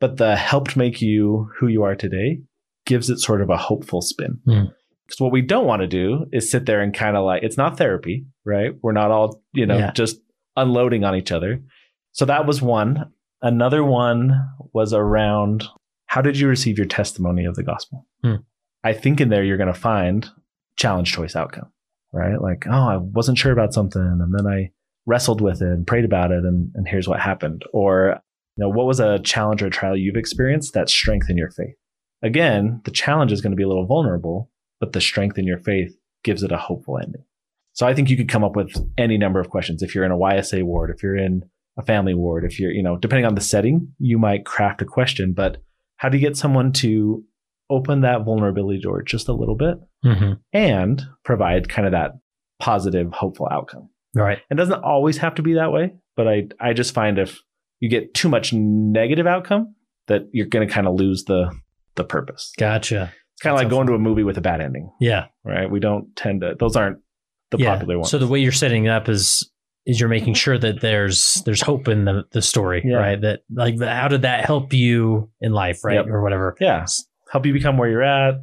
[0.00, 2.40] But the helped make you who you are today
[2.88, 4.40] gives it sort of a hopeful spin.
[4.44, 4.64] Hmm.
[5.06, 7.56] Because what we don't want to do is sit there and kind of like, it's
[7.56, 8.72] not therapy, right?
[8.82, 9.92] We're not all, you know, Yeah.
[9.92, 10.18] just
[10.56, 11.60] unloading on each other.
[12.12, 13.12] So that was one.
[13.40, 14.32] Another one
[14.74, 15.64] was around
[16.06, 18.06] how did you receive your testimony of the gospel?
[18.24, 18.36] Hmm.
[18.82, 20.28] I think in there you're going to find
[20.76, 21.70] challenge choice outcome,
[22.12, 22.40] right?
[22.40, 24.70] Like, oh, I wasn't sure about something and then I
[25.06, 27.62] wrestled with it and prayed about it and, and here's what happened.
[27.72, 28.20] Or,
[28.56, 31.76] you know, what was a challenge or trial you've experienced that strengthened your faith?
[32.22, 34.50] Again, the challenge is going to be a little vulnerable,
[34.80, 37.24] but the strength in your faith gives it a hopeful ending.
[37.72, 39.82] So I think you could come up with any number of questions.
[39.82, 41.42] If you're in a YSA ward, if you're in
[41.78, 44.84] a family ward, if you're, you know, depending on the setting, you might craft a
[44.84, 45.58] question, but
[45.96, 47.24] how do you get someone to
[47.70, 52.12] open that vulnerability door just a little bit hmm and provide kind of that
[52.58, 53.88] positive, hopeful outcome?
[54.14, 54.38] Right.
[54.50, 57.40] It doesn't always have to be that way, but I, I just find if
[57.78, 59.74] you get too much negative outcome,
[60.08, 61.52] that you're going to kind of lose the,
[61.98, 62.52] the purpose.
[62.58, 63.12] Gotcha.
[63.34, 65.26] It's kind of like going to a movie with a bad ending, Yeah.
[65.44, 65.70] right?
[65.70, 66.98] We don't tend to, those aren't
[67.50, 67.74] the yeah.
[67.74, 68.10] popular ones.
[68.10, 69.48] So the way you're setting it up is
[69.86, 72.96] is you're making sure that there's there's hope in the the story, Yeah.
[72.96, 73.20] right?
[73.20, 76.06] That like how did that help you in life, right, Yep.
[76.08, 76.56] or whatever.
[76.60, 76.84] yeah,
[77.30, 78.34] help you become where you're at,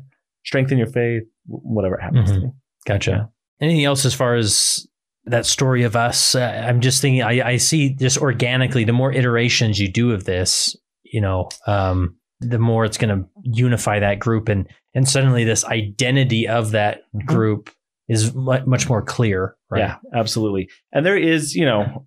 [0.45, 2.35] strengthen your faith, whatever happens Mhm.
[2.35, 2.47] to be.
[2.87, 3.11] Gotcha.
[3.11, 3.25] Yeah.
[3.67, 4.87] anything else as far as
[5.25, 6.35] that story of us?
[6.35, 10.23] Uh, I'm just thinking, I, I see just organically, the more iterations you do of
[10.25, 14.49] this, you know, um, the more it's going to unify that group.
[14.49, 17.25] And, and suddenly this identity of that Mhm.
[17.25, 17.69] group
[18.07, 19.55] is much more clear.
[19.69, 19.79] Right.
[19.79, 20.69] Yeah, absolutely.
[20.91, 22.05] And there is, you know,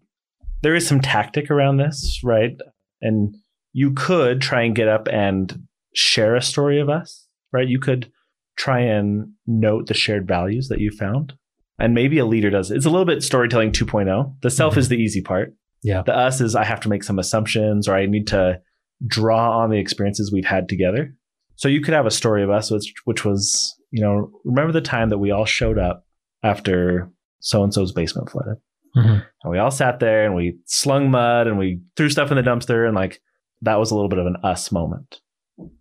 [0.62, 2.56] there is some tactic around this, right?
[3.00, 3.34] And
[3.72, 5.62] you could try and get up and
[5.94, 7.66] share a story of us, right?
[7.68, 8.10] You could
[8.56, 11.34] try and note the shared values that you found.
[11.80, 12.76] And maybe a leader does it.
[12.76, 14.34] It's a little bit storytelling 2.0.
[14.42, 14.78] The self Mhm.
[14.78, 15.54] is the easy part.
[15.82, 16.02] Yeah.
[16.04, 18.60] The us is I have to make some assumptions or I need to
[19.06, 21.14] draw on the experiences we've had together.
[21.56, 24.80] So you could have a story of us, which, which was, you know, remember the
[24.80, 26.04] time that we all showed up
[26.42, 28.56] after so and so's basement flooded.
[28.96, 29.24] Mhm.
[29.42, 32.42] And we all sat there and we slung mud and we threw stuff in the
[32.42, 33.20] dumpster and like
[33.62, 35.20] that was a little bit of an us moment.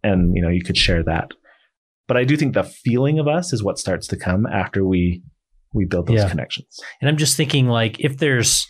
[0.03, 1.31] And you know, you could share that.
[2.07, 5.23] But I do think the feeling of us is what starts to come after we
[5.73, 6.29] we build those Yeah.
[6.29, 6.79] connections.
[7.01, 8.65] And I'm just thinking, like, if there's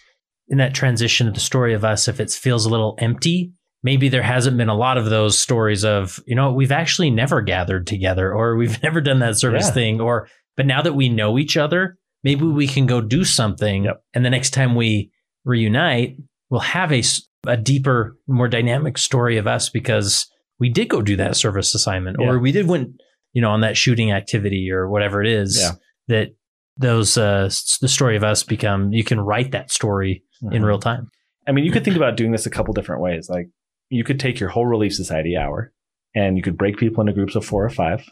[0.50, 3.54] in that transition of the story of us, if it feels a little empty,
[3.88, 7.40] maybe there hasn't been a lot of those stories of, you know, we've actually never
[7.42, 9.72] gathered together or we've never done that service Yeah.
[9.74, 10.02] thing.
[10.02, 13.86] Or, but now that we know each other, maybe we can go do something.
[13.86, 14.04] Yep.
[14.14, 15.10] And the next time we
[15.46, 16.18] reunite,
[16.50, 17.02] we'll have a
[17.48, 20.28] a deeper, more dynamic story of us because
[20.60, 22.28] we did go do that service assignment Yeah.
[22.28, 22.90] or we did went,
[23.32, 25.72] you know, on that shooting activity or whatever it is Yeah.
[26.10, 26.28] that
[26.76, 27.50] those uh
[27.82, 30.66] the story of us become you can write that story in Mhm.
[30.68, 31.08] real time
[31.48, 33.30] I mean, you could think about doing this a couple different ways.
[33.30, 33.48] Like
[33.90, 35.72] you could take your whole Relief Society hour
[36.16, 38.06] and you could break people into groups of four or five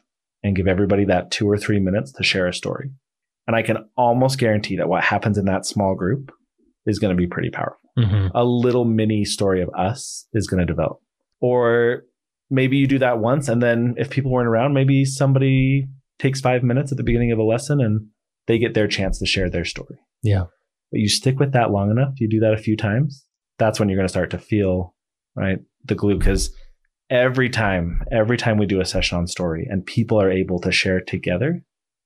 [0.43, 2.91] and give everybody that two or three minutes to share a story.
[3.47, 6.31] And I can almost guarantee that what happens in that small group
[6.85, 7.79] is going to be pretty powerful.
[7.97, 8.27] mm-hmm.
[8.35, 10.99] A little mini story of us is going to develop.
[11.41, 12.03] Or
[12.49, 15.87] maybe you do that once and then if people weren't around, maybe somebody
[16.19, 18.07] takes five minutes at the beginning of a lesson and
[18.47, 20.45] they get their chance to share their story yeah
[20.95, 23.25] but you stick with that long enough, you do that a few times,
[23.57, 24.94] that's when you're going to start to feel
[25.35, 25.59] right?
[25.85, 26.53] The glue because
[27.09, 30.71] every time every time we do a session on story and people are able to
[30.71, 31.61] share together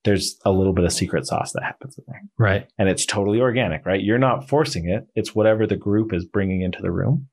[0.06, 2.22] there's a little bit of secret sauce that happens in there.
[2.38, 2.68] Right.
[2.78, 4.02] And it's totally organic right?
[4.02, 5.08] You're not forcing it.
[5.16, 7.28] It's whatever the group is bringing into the room.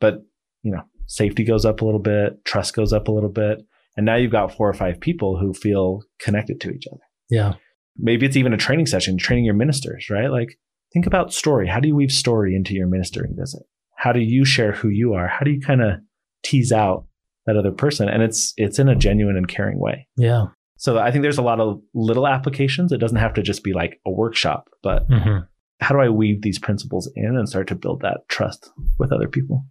[0.00, 0.22] But
[0.62, 3.60] you know safety goes up a little bit trust goes up a little bit.
[3.96, 7.02] And now you've got four or five people who feel connected to each other.
[7.30, 7.54] Yeah.
[7.96, 10.30] Maybe it's even a training session, training your ministers, right?
[10.30, 10.56] Like
[10.92, 11.66] think about story.
[11.66, 13.62] How do you weave story into your ministering visit?
[14.02, 15.26] How do you share who you are?
[15.28, 15.98] How do you kind of
[16.44, 17.06] tease out
[17.46, 18.08] that other person?
[18.08, 20.06] And it's it's in a genuine and caring way.
[20.16, 22.92] yeah So I think there's a lot of little applications.
[22.92, 25.38] It doesn't have to just be like a workshop, but hmm
[25.80, 29.28] how do I weave these principles in and start to build that trust with other
[29.28, 29.64] people?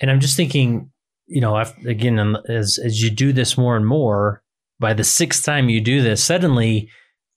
[0.00, 0.90] and i'm just thinking
[1.26, 4.42] you know again um, as as you do this more and more
[4.80, 6.88] by the sixth time you do this suddenly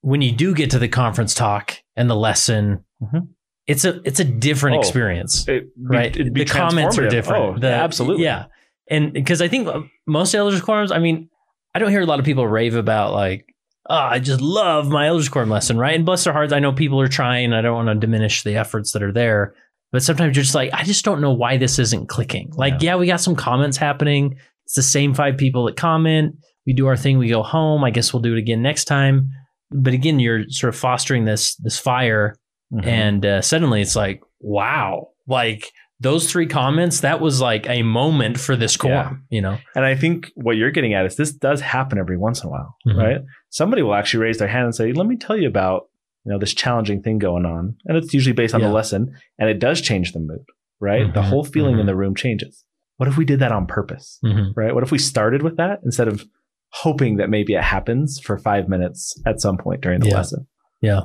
[0.02, 3.28] when you do get to the conference talk and the lesson Mhm.
[3.68, 6.14] It's a it's a different Oh, experience It, right?
[6.14, 7.44] be the comments are different.
[7.44, 8.24] Oh, The- yeah, absolutely.
[8.24, 8.46] yeah.
[8.90, 11.30] And because i think uh, most elders quorums i mean
[11.76, 13.46] i don't hear a lot of people rave about like
[13.90, 15.94] oh i just love my elders quorum lesson right?
[15.96, 18.56] And bless their hearts i know people are trying i don't want to diminish the
[18.56, 19.54] efforts that are there.
[19.92, 22.52] But sometimes you're just like i just don't know why this isn't clicking.
[22.56, 24.38] Like yeah, we got some comments happening.
[24.66, 26.36] It's the same five people that comment.
[26.66, 27.86] We do our thing we go home.
[27.86, 29.30] I guess we'll do it again next time.
[29.72, 32.36] But again you're sort of fostering this this fire
[32.74, 32.86] Mhm.
[32.86, 38.40] and uh, suddenly it's like wow like those three comments that was like a moment
[38.40, 41.62] for this quorum you know And I think what you're getting at is this does
[41.62, 42.98] happen every once in a while, Mhm.
[42.98, 43.22] right?
[43.50, 45.84] Somebody will actually raise their hand and say, "Let me tell you about
[46.26, 48.68] you know this challenging thing going on," and it's usually based on Yeah.
[48.68, 50.44] the lesson, and it does change the mood,
[50.82, 51.12] right?
[51.14, 51.30] The Mhm.
[51.30, 51.92] whole feeling in Mhm.
[51.92, 52.66] the room changes.
[52.98, 54.52] What if we did that on purpose, Mhm.
[54.56, 54.74] right?
[54.76, 56.26] What if we started with that instead of
[56.74, 60.18] hoping that maybe it happens for five minutes at some point during the Yeah.
[60.18, 60.48] lesson?
[60.82, 61.02] yeah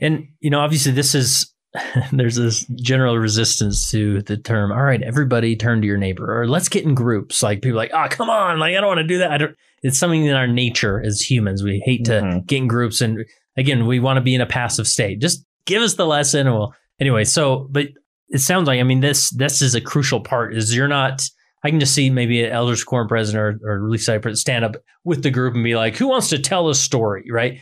[0.00, 1.52] and you know obviously this is
[2.12, 6.46] there's this general resistance to the term all right everybody turn to your neighbor or
[6.46, 7.42] let's get in groups.
[7.42, 9.30] Like people are like oh come on like i don't want to do that.
[9.32, 11.62] I don't it's something in our nature as humans.
[11.62, 12.46] We hate to Mhm.
[12.46, 13.24] get in groups and
[13.56, 15.20] again we want to be in a passive state.
[15.20, 17.88] Just give us the lesson and we'll anyway so but
[18.28, 21.22] it sounds like i mean this this is a crucial part is you're not
[21.64, 24.76] i can just see maybe an elders quorum president or, or society president stand up
[25.04, 27.24] with the group and be like who wants to tell a story?
[27.30, 27.60] Right?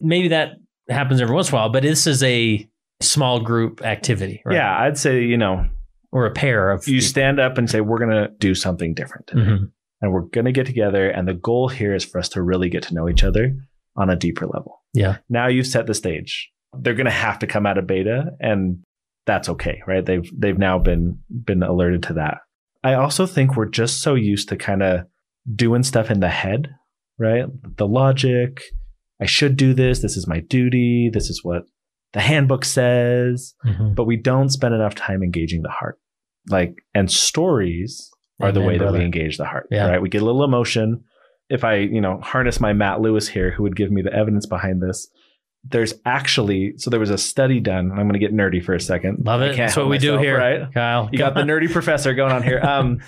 [0.00, 0.50] Maybe that
[0.88, 2.68] happens every once in a while but this is a
[3.00, 4.54] small group activity right?
[4.56, 5.66] Yeah, I'd say you know
[6.12, 9.26] or a pair of you stand up and say we're going to do something different.
[9.34, 9.70] Mhm.
[10.00, 12.68] and we're going to get together and the goal here is for us to really
[12.68, 13.52] get to know each other
[13.96, 14.82] on a deeper level.
[14.92, 15.16] Yeah.
[15.28, 16.50] Now you've set the stage.
[16.78, 18.78] They're going to have to come out of beta and
[19.26, 20.04] that's okay right?
[20.04, 22.38] They've they've now been been alerted to that.
[22.84, 25.06] I also think we're just so used to kind of
[25.54, 26.68] doing stuff in the head
[27.18, 27.46] right?
[27.76, 28.60] The logic
[29.20, 30.00] I should do this.
[30.00, 31.10] This is my duty.
[31.12, 31.64] This is what
[32.12, 33.54] the handbook says.
[33.66, 33.94] Mhm.
[33.94, 35.98] But we don't spend enough time engaging the heart.
[36.48, 39.68] Like, and stories are the Amen, way that we engage the heart.
[39.70, 39.88] Yeah.
[39.88, 40.02] Right.
[40.02, 41.04] We get a little emotion.
[41.48, 44.46] If I, you know, harness my Matt Lewis here, who would give me the evidence
[44.46, 45.08] behind this,
[45.62, 47.90] there's actually, so there was a study done.
[47.90, 49.24] I'm going to get nerdy for a second.
[49.24, 49.56] Love it.
[49.56, 50.72] That's what we do here, Right.
[50.74, 51.08] Kyle.
[51.12, 52.60] You got the nerdy professor going on here.
[52.64, 53.00] Um,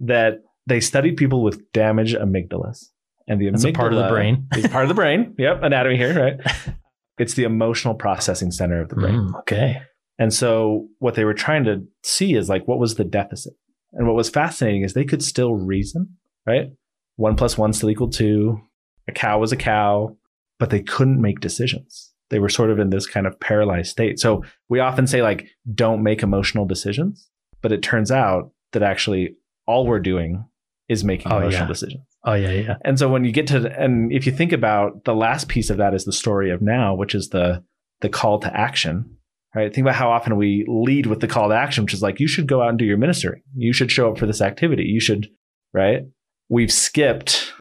[0.00, 2.86] that they studied people with damaged amygdalas,
[3.30, 4.46] and the That's a part of the brain.
[4.56, 5.34] is part of the brain.
[5.38, 6.74] Yep, anatomy here, right?
[7.18, 9.14] It's the emotional processing center of the brain.
[9.28, 9.82] Mm, okay.
[10.18, 13.52] And so what they were trying to see is like what was the deficit,
[13.92, 16.16] and what was fascinating is they could still reason,
[16.46, 16.68] right?
[17.16, 18.58] One plus one still equal two.
[19.06, 20.16] A cow was a cow,
[20.58, 22.10] but they couldn't make decisions.
[22.30, 24.18] They were sort of in this kind of paralyzed state.
[24.18, 27.28] So we often say like, don't make emotional decisions,
[27.60, 30.44] but it turns out that actually all we're doing
[30.88, 31.68] is making Oh, emotional yeah.
[31.68, 32.04] decisions.
[32.24, 32.76] Oh yeah, yeah.
[32.84, 35.78] And so when you get to and if you think about the last piece of
[35.78, 37.64] that is the story of now, which is the
[38.00, 39.16] the call to action.
[39.54, 39.74] Right?
[39.74, 42.28] Think about how often we lead with the call to action, which is like you
[42.28, 43.42] should go out and do your ministry.
[43.56, 44.84] You should show up for this activity.
[44.84, 45.28] You should,
[45.72, 46.02] right?
[46.48, 47.52] We've skipped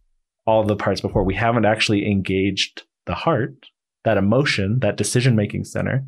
[0.46, 1.24] all the parts before.
[1.24, 3.56] We haven't actually engaged the heart,
[4.04, 6.06] that emotion, that decision making center.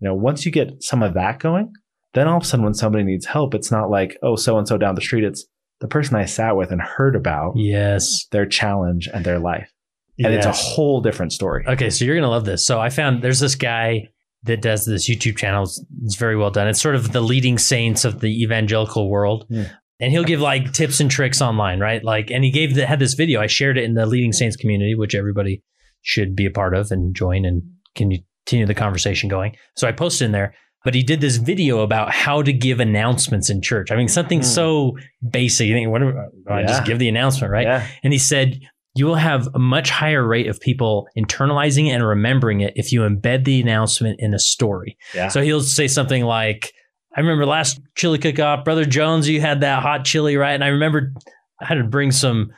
[0.00, 1.72] You know, once you get some of that going,
[2.12, 4.68] then all of a sudden when somebody needs help, it's not like, oh, so and
[4.68, 5.24] so down the street.
[5.24, 5.46] It's
[5.82, 8.26] the person I sat with and heard about Yes.
[8.30, 9.70] their challenge and their life.
[10.18, 11.64] And it's a whole different story.
[11.66, 12.64] Okay, so you're gonna love this.
[12.64, 14.04] So I found there's this guy
[14.44, 15.64] that does this YouTube channel.
[15.64, 16.68] It's, very well done.
[16.68, 19.46] It's sort of the Leading Saints of the evangelical world.
[19.48, 19.64] Hmm.
[20.00, 22.02] And he'll give like tips and tricks online, right?
[22.02, 23.40] Like, and he gave the, had this video.
[23.40, 25.62] I shared it in the Leading Saints community, which everybody
[26.02, 27.62] should be a part of and join and
[27.94, 29.56] continue the conversation going.
[29.76, 33.48] So I posted in there, but he did this video about how to give announcements
[33.50, 33.90] in church.
[33.90, 34.44] I mean, something Hmm.
[34.44, 35.68] so basic.
[35.68, 36.00] You think, what?
[36.00, 36.12] do
[36.48, 36.66] I Yeah.
[36.66, 37.66] just give the announcement, right?
[37.66, 37.86] Yeah.
[38.02, 38.60] And he said,
[38.94, 42.92] you will have a much higher rate of people internalizing it and remembering it if
[42.92, 44.98] you embed the announcement in a story.
[45.14, 45.28] Yeah.
[45.28, 46.72] So he'll say something like,
[47.16, 50.52] I remember last chili cook off, Brother Jones, you had that hot chili, right?
[50.52, 51.12] And I remember
[51.60, 52.50] I had to bring some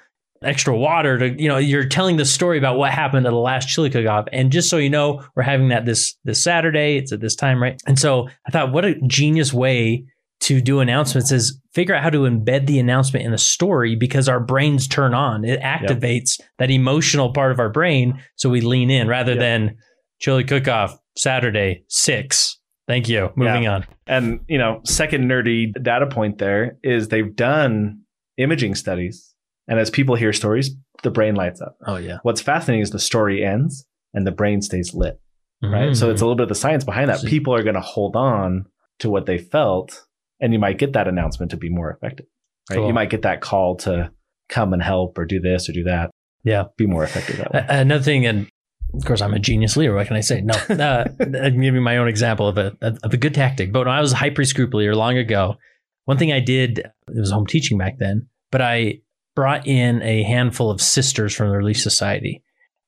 [0.45, 3.69] extra water to, you know, you're telling the story about what happened at the last
[3.69, 4.27] chili cook off.
[4.33, 6.97] And just so you know, we're having that this this Saturday.
[6.97, 7.81] It's at this time, right?
[7.87, 10.05] And so I thought, what a genius way
[10.41, 14.29] to do announcements is figure out how to embed the announcement in a story because
[14.29, 15.45] our brains turn on.
[15.45, 18.21] It activates that emotional part of our brain.
[18.37, 19.41] So we lean in rather Yep.
[19.41, 19.77] than
[20.21, 22.59] chili cook off Saturday, six.
[22.87, 23.31] Thank you.
[23.37, 23.87] Moving on.
[24.07, 28.01] And, you know, second nerdy data point there is they've done
[28.37, 29.34] imaging studies.
[29.67, 30.71] And as people hear stories,
[31.03, 31.77] the brain lights up.
[31.87, 32.19] Oh, yeah.
[32.23, 35.21] What's fascinating is the story ends and the brain stays lit,
[35.63, 35.97] right?
[35.97, 37.25] So it's a little bit of the science behind that.
[37.25, 38.67] People are going to hold on
[39.01, 40.05] to what they felt,
[40.41, 42.27] and you might get that announcement to be more effective,
[42.71, 42.77] right?
[42.77, 42.87] Cool.
[42.87, 44.11] You might get that call to
[44.49, 46.11] come and help or do this or do that.
[46.45, 46.65] Yeah.
[46.77, 47.67] Be more effective that way.
[47.69, 48.49] Another thing, and
[48.95, 49.95] of course, I'm a genius leader.
[49.95, 50.41] What can I say?
[50.43, 53.73] No, uh, I can give you my own example of a of a good tactic.
[53.73, 55.57] But when I was a high priest group leader long ago,
[56.05, 59.01] one thing I did it was home teaching back then, but I
[59.35, 62.43] brought in a handful of sisters from the Relief Society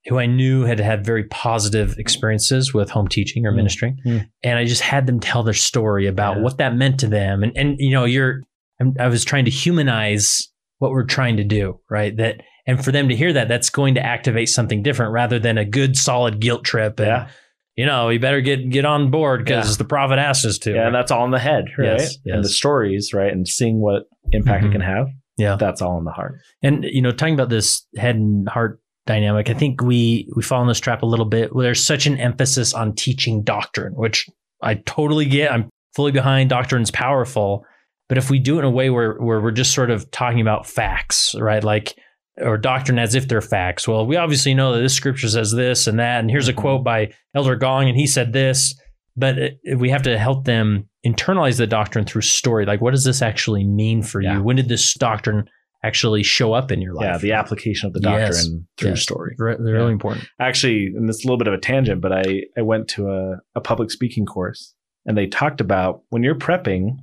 [0.07, 3.57] who I knew had had very positive experiences with home teaching or Mm.
[3.57, 4.27] ministering, Mm.
[4.45, 6.43] and I just had them tell their story about Yeah.
[6.43, 7.43] what that meant to them.
[7.43, 8.43] And and you know, you're
[8.81, 12.17] I'm, I was trying to humanize what we're trying to do, right?
[12.17, 15.57] That and for them to hear that, that's going to activate something different rather than
[15.59, 16.99] a good solid guilt trip.
[17.01, 17.29] And, Yeah.
[17.77, 19.79] you know, you better get get on board because Yeah.
[19.79, 20.73] the prophet asked us to.
[20.75, 21.99] Yeah, and that's all in the head, right?
[22.01, 23.33] Yes, And the stories, right?
[23.33, 24.69] And seeing what impact Mhm.
[24.69, 25.07] it can have.
[25.37, 25.57] Yeah.
[25.57, 26.41] That's all in the heart.
[26.63, 30.63] And you know, talking about this head and heart dynamic, I think we we fall
[30.63, 31.55] in this trap a little bit.
[31.55, 34.27] Where there's such an emphasis on teaching doctrine, which
[34.63, 35.53] I totally get.
[35.53, 36.51] I'm fully behind.
[36.51, 37.65] Doctrine's powerful,
[38.09, 40.41] but if we do it in a way where where we're just sort of talking
[40.41, 41.63] about facts, right?
[41.63, 41.95] Like
[42.39, 43.89] or doctrine as if they're facts.
[43.89, 46.57] Well, we obviously know that this scripture says this and that, and here's a Mhm.
[46.57, 48.75] quote by Elder Gong, and he said this.
[49.17, 52.67] But it, we have to help them internalize the doctrine through story.
[52.67, 54.37] Like, what does this actually mean for Yeah.
[54.39, 54.43] you?
[54.43, 55.49] When did this doctrine
[55.85, 57.05] actually show up in your life?
[57.05, 58.45] Yeah, the application of the Yes.
[58.45, 59.03] doctrine through Yes.
[59.03, 59.35] story.
[59.39, 59.93] Re- They're really Yeah.
[59.93, 60.27] important.
[60.41, 63.09] Actually, and this is a little bit of a tangent, but I, I went to
[63.09, 64.75] a, a public speaking course
[65.07, 66.97] and they talked about when you're prepping,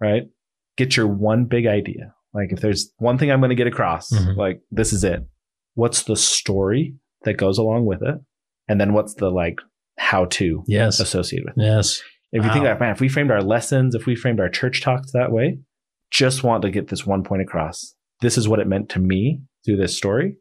[0.00, 0.22] right?
[0.76, 2.14] Get your one big idea.
[2.32, 4.36] Like if there's one thing I'm going to get across, Mhm.
[4.36, 5.20] like this is it.
[5.74, 6.94] What's the story
[7.24, 8.14] that goes along with it?
[8.68, 9.58] And then what's the like
[9.98, 11.00] how to Yes.
[11.00, 11.66] associated with it?
[11.66, 12.00] Yes.
[12.32, 12.70] If you think Wow.
[12.72, 15.58] that, man, if we framed our lessons, if we framed our church talks that way,
[16.10, 17.94] just want to get this one point across.
[18.20, 20.36] This is what it meant to me through this story.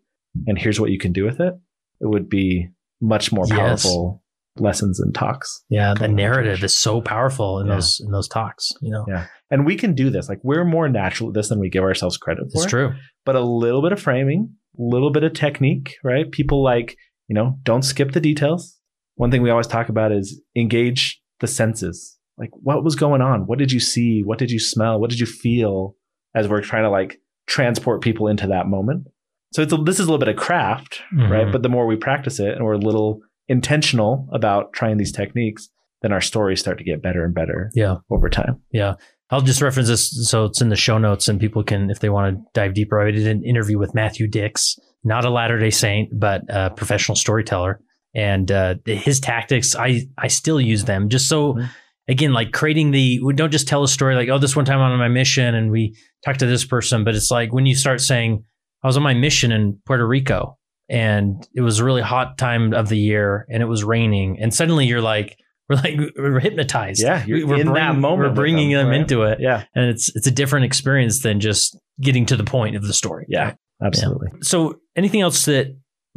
[0.47, 1.53] And here's what you can do with it.
[2.01, 2.69] It would be
[3.01, 3.83] much more Yes.
[3.83, 4.23] powerful
[4.57, 5.63] lessons and talks.
[5.69, 5.93] Yeah.
[5.93, 7.75] The Coming out of narrative is so powerful in Yeah.
[7.75, 8.71] those in those talks.
[8.81, 9.25] You know, Yeah.
[9.49, 10.27] And we can do this.
[10.29, 12.61] Like we're more natural at this than we give ourselves credit for.
[12.61, 12.93] it's true.
[13.25, 16.29] But a little bit of framing, a little bit of technique, right?
[16.31, 16.95] People like
[17.27, 18.79] you know, don't skip the details.
[19.15, 22.17] One thing we always talk about is engage the senses.
[22.37, 23.41] Like what was going on?
[23.47, 24.21] What did you see?
[24.23, 24.99] What did you smell?
[24.99, 25.95] What did you feel
[26.35, 29.07] as we're trying to like transport people into that moment?
[29.53, 31.29] So it's a, this is a little bit of craft, Mhm.
[31.29, 31.51] right?
[31.51, 35.69] But the more we practice it and we're a little intentional about trying these techniques,
[36.01, 37.97] then our stories start to get better and better Yeah.
[38.09, 38.61] over time.
[38.71, 38.93] Yeah.
[39.31, 42.09] I'll just reference this so it's in the show notes and people can, if they
[42.09, 42.99] want to dive deeper.
[42.99, 47.15] I did an interview with Matthew Dicks, not a Latter day Saint, but a professional
[47.15, 47.79] storyteller.
[48.15, 51.69] And uh, his tactics, I, I still use them just so, Mhm.
[52.07, 54.79] again, like creating the, we don't just tell a story like, oh, this one time
[54.79, 55.95] I'm on my mission and we
[56.25, 58.43] talked to this person, but it's like when you start saying,
[58.83, 60.57] I was on my mission in Puerto Rico
[60.89, 64.39] and it was a really hot time of the year and it was raining.
[64.41, 65.37] And suddenly you're like,
[65.69, 66.99] we're like, we're hypnotized.
[67.03, 69.01] Yeah, we're in that bringing- moment We're bringing them, them, right?
[69.01, 72.75] into it, Yeah, and it's it's a different experience than just getting to the point
[72.75, 73.25] of the story.
[73.29, 73.53] Yeah.
[73.85, 74.29] absolutely.
[74.41, 75.67] So, anything else that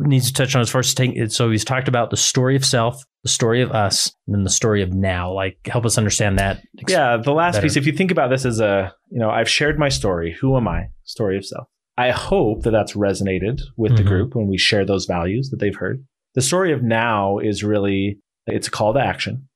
[0.07, 1.33] needs to touch on as far as taking it?
[1.33, 4.51] So, he's talked about the story of self, the story of us, and then the
[4.51, 5.33] story of now.
[5.33, 6.63] Like, help us understand that.
[6.89, 7.65] Yeah, the last better.
[7.67, 10.37] piece, if you think about this as a, you know, I've shared my story.
[10.41, 10.89] Who am I?
[11.05, 11.67] Story of self.
[11.99, 14.07] I hope that that's resonated with the Mhm.
[14.07, 16.05] group when we share those values that they've heard.
[16.35, 19.49] The story of now is really, it's a call to action.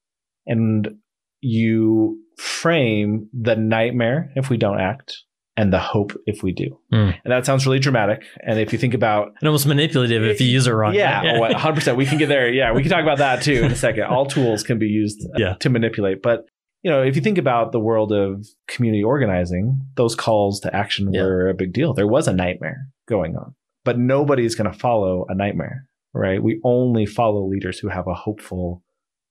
[0.47, 0.97] And
[1.41, 5.23] you frame the nightmare if we don't act
[5.57, 6.79] and the hope if we do.
[6.93, 7.15] Mm.
[7.25, 8.23] And that sounds really dramatic.
[8.47, 10.95] And if you think about And almost manipulative if you use it wrong.
[10.95, 11.97] yeah, oh, 100%.
[11.97, 12.53] We can get there.
[12.53, 14.05] Yeah, we can talk about that too in a second.
[14.05, 15.55] All tools can be used Yeah.
[15.61, 16.21] to manipulate.
[16.23, 16.45] But,
[16.83, 21.13] you know, if you think about the world of community organizing, those calls to action
[21.13, 21.23] Yeah.
[21.23, 21.95] were a big deal.
[21.95, 23.55] There was a nightmare going on,
[23.85, 26.43] but nobody's going to follow a nightmare, right?
[26.43, 28.83] We only follow leaders who have a hopeful,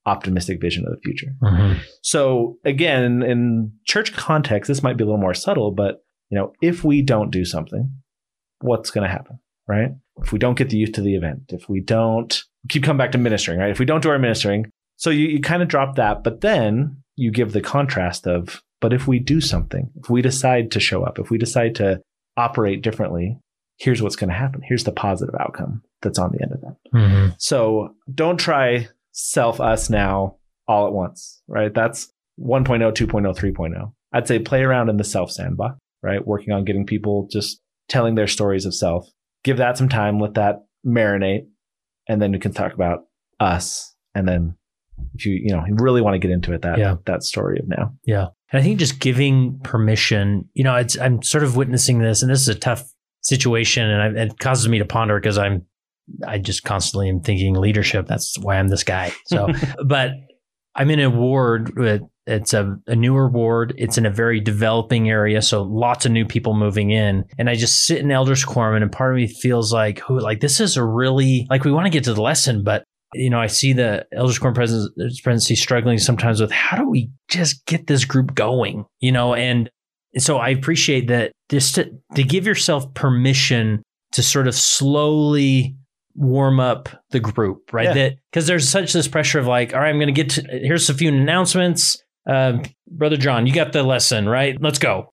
[0.08, 1.34] optimistic vision of the future.
[1.44, 1.78] Mhm.
[2.02, 6.02] So again, in church context, this might be a little more subtle, but
[6.36, 7.90] you know, if we don't do something,
[8.60, 9.92] what's going to happen, right?
[10.22, 13.14] If we don't get the youth to the event, if we don't keep coming back
[13.14, 13.70] to ministering, right?
[13.70, 16.98] If we don't do our ministering, so you, you kind of drop that, but then
[17.16, 21.04] you give the contrast of, but if we do something, if we decide to show
[21.04, 22.02] up, if we decide to
[22.36, 23.38] operate differently,
[23.78, 24.62] here's what's going to happen.
[24.62, 26.76] Here's the positive outcome that's on the end of that.
[26.94, 27.36] Mhm.
[27.38, 30.36] So don't try self us now
[30.68, 31.74] all at once, right?
[31.74, 33.94] That's 1.0, 2.0, 3.0.
[34.12, 36.26] I'd say play around in the self sandbox, right?
[36.26, 39.08] Working on getting people just telling their stories of self.
[39.44, 41.46] Give that some time, let that marinate,
[42.08, 43.02] and then we can talk about
[43.40, 43.94] us.
[44.14, 44.56] And then
[45.14, 46.96] if you, you know, you really want to get into it, that Yeah.
[47.06, 47.94] that story of now.
[48.06, 48.28] Yeah.
[48.52, 52.32] And I think just giving permission, you know, it's, I'm sort of witnessing this, and
[52.32, 52.84] this is a tough
[53.22, 55.66] situation, and I, it causes me to ponder because I'm,
[56.26, 58.08] I just constantly am thinking leadership.
[58.08, 59.12] That's why I'm this guy.
[59.28, 59.48] So,
[59.86, 60.12] but
[60.76, 63.74] I'm in a ward with, it's a, a newer ward.
[63.78, 65.42] It's in a very developing area.
[65.42, 67.24] So lots of new people moving in.
[67.38, 70.20] And I just sit in elders quorum and a part of me feels like, who,
[70.20, 73.30] like, this is a really, like, we want to get to the lesson, but you
[73.30, 77.66] know, I see the elders quorum pres- presidency struggling sometimes with how do we just
[77.66, 79.70] get this group going, you know, and
[80.18, 85.76] so I appreciate that just to, to give yourself permission to sort of slowly
[86.16, 87.86] warm up the group, right?
[87.86, 87.94] Yeah.
[87.94, 90.42] That because there's such this pressure of like, all right, I'm going to get to
[90.50, 92.02] here's a few announcements.
[92.28, 94.58] Um, Brother John, you got the lesson, right?
[94.60, 95.10] Let's go.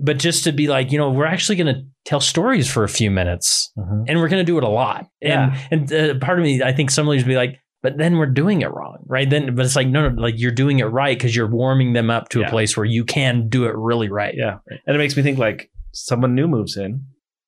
[0.00, 2.88] But just to be like, you know, we're actually going to tell stories for a
[2.88, 5.06] few minutes and we're going to do it a lot.
[5.20, 8.16] And and uh, part of me, I think some leaders would be like, but then
[8.16, 9.28] we're doing it wrong, right?
[9.28, 12.10] Then, but it's like, no, no, like you're doing it right because you're warming them
[12.10, 12.46] up to Yeah.
[12.46, 14.34] a place where you can do it really right.
[14.36, 14.58] Yeah.
[14.86, 17.04] And it makes me think like someone new moves in,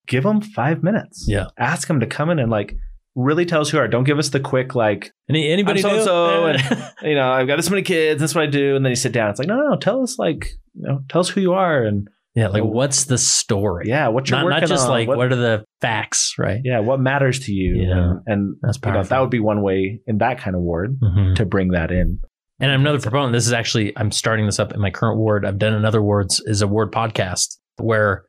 [0.06, 1.24] give them five minutes.
[1.28, 1.46] Yeah.
[1.56, 2.76] Ask them to come in and like
[3.14, 3.88] really tell us who you are.
[3.88, 6.58] Don't give us the quick, like, Any, anybody so-and-so, new?
[7.10, 8.20] you know, I've got this many kids.
[8.20, 8.76] That's what I do.
[8.76, 9.30] And then you sit down.
[9.30, 9.76] It's like, no, no, no.
[9.76, 11.82] Tell us, like, you know, tell us who you are.
[11.84, 13.84] And yeah, like what's the story?
[13.88, 14.90] yeah, what you're not, working not just on.
[14.90, 16.60] like what, what, are the facts, right?
[16.64, 17.76] yeah, what matters to you.
[17.86, 17.92] Yeah.
[17.92, 19.08] And, and That's you know, powerful.
[19.10, 21.36] that would be one way in that kind of ward Mhm.
[21.36, 22.18] to bring that in.
[22.58, 23.32] And I'm another proponent.
[23.32, 25.44] This is actually I'm starting this up in my current ward.
[25.46, 28.24] I've done another wards is a ward podcast where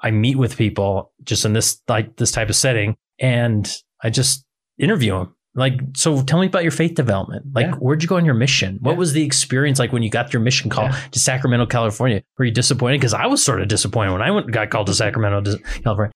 [0.00, 3.68] I meet with people just in this like this type of setting, and
[4.02, 4.44] I just
[4.78, 5.34] interview them.
[5.54, 7.46] Like, so tell me about your faith development.
[7.52, 7.72] Like, Yeah.
[7.74, 8.78] where'd you go on your mission?
[8.80, 8.98] What Yeah.
[8.98, 10.96] was the experience like when you got your mission call Yeah.
[11.10, 12.22] to Sacramento, California?
[12.38, 13.00] Were you disappointed?
[13.00, 16.12] Because I was sort of disappointed when I went got called to Sacramento, California.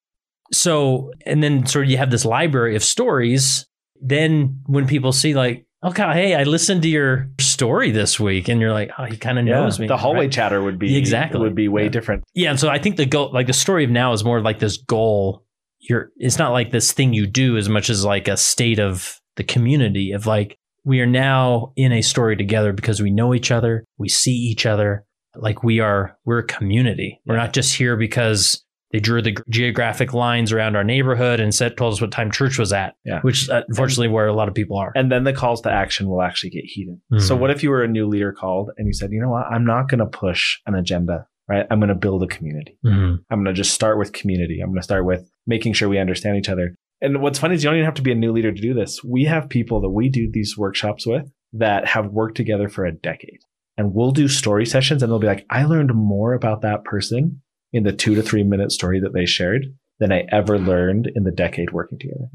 [0.53, 3.67] So, and then sort of you have this library of stories.
[4.01, 8.49] Then when people see like, oh, okay, hey, I listened to your story this week,
[8.49, 9.87] and you're like, oh, he kind of knows me.
[9.89, 10.33] The hallway right?
[10.33, 11.41] chatter would be Exactly.
[11.41, 12.23] would be way different.
[12.35, 14.59] Yeah, and so I think the goal, like the story of now, is more like
[14.59, 15.45] this goal.
[15.83, 19.19] You're, it's not like this thing you do as much as like a state of
[19.37, 23.51] the community of like we are now in a story together because we know each
[23.51, 25.05] other, we see each other,
[25.37, 27.21] like we are we're a community.
[27.27, 31.77] We're not just here because they drew the geographic lines around our neighborhood and said
[31.79, 32.95] told us what time church was at.
[33.07, 33.21] Yeah.
[33.23, 34.93] which uh, unfortunately where a lot of people are.
[34.95, 36.99] And then the calls to action will actually get heated.
[37.19, 37.39] So Mhm.
[37.41, 39.65] what if you were a new leader called and you said, you know what, I'm
[39.65, 41.65] not going to push an agenda, right?
[41.71, 42.77] I'm going to build a community.
[42.85, 43.21] Mhm.
[43.31, 44.61] I'm going to just start with community.
[44.61, 46.75] I'm going to start with making sure we understand each other.
[47.01, 48.75] And what's funny is you don't even have to be a new leader to do
[48.75, 49.03] this.
[49.03, 52.93] We have people that we do these workshops with that have worked together for a
[52.93, 53.41] decade.
[53.77, 57.43] And we'll do story sessions and they'll be like, I learned more about that person
[57.73, 59.67] in the two to three minute story that they shared
[59.99, 62.27] than I ever learned in the decade working together.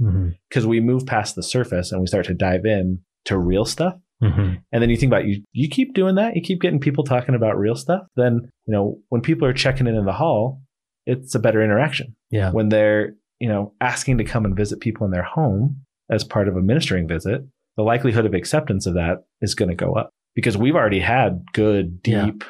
[0.50, 3.96] Because we move past the surface and we start to dive in to real stuff.
[4.22, 4.62] Mhm.
[4.72, 7.36] And then you think about you, you keep doing that, you keep getting people talking
[7.36, 8.08] about real stuff.
[8.16, 10.62] Then, you know, when people are checking in in the hall,
[11.08, 12.16] it's a better interaction.
[12.30, 12.52] Yeah.
[12.52, 15.82] When they're, you know, asking to come and visit people in their home
[16.12, 17.42] as part of a ministering visit,
[17.78, 21.44] the likelihood of acceptance of that is going to go up because we've already had
[21.54, 22.26] good, Yeah.
[22.26, 22.44] deep,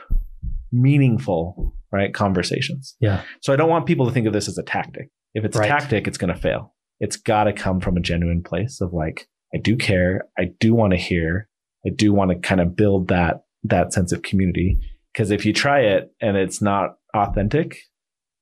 [0.71, 2.95] meaningful, right, conversations.
[2.99, 3.21] Yeah.
[3.41, 5.09] So I don't want people to think of this as a tactic.
[5.33, 5.65] If it's Right.
[5.65, 6.73] a tactic, it's going to fail.
[6.99, 10.23] It's got to come from a genuine place of like, I do care.
[10.37, 11.47] I do want to hear.
[11.85, 14.77] I do want to kind of build that, that sense of community.
[15.15, 17.77] Cause if you try it and it's not authentic,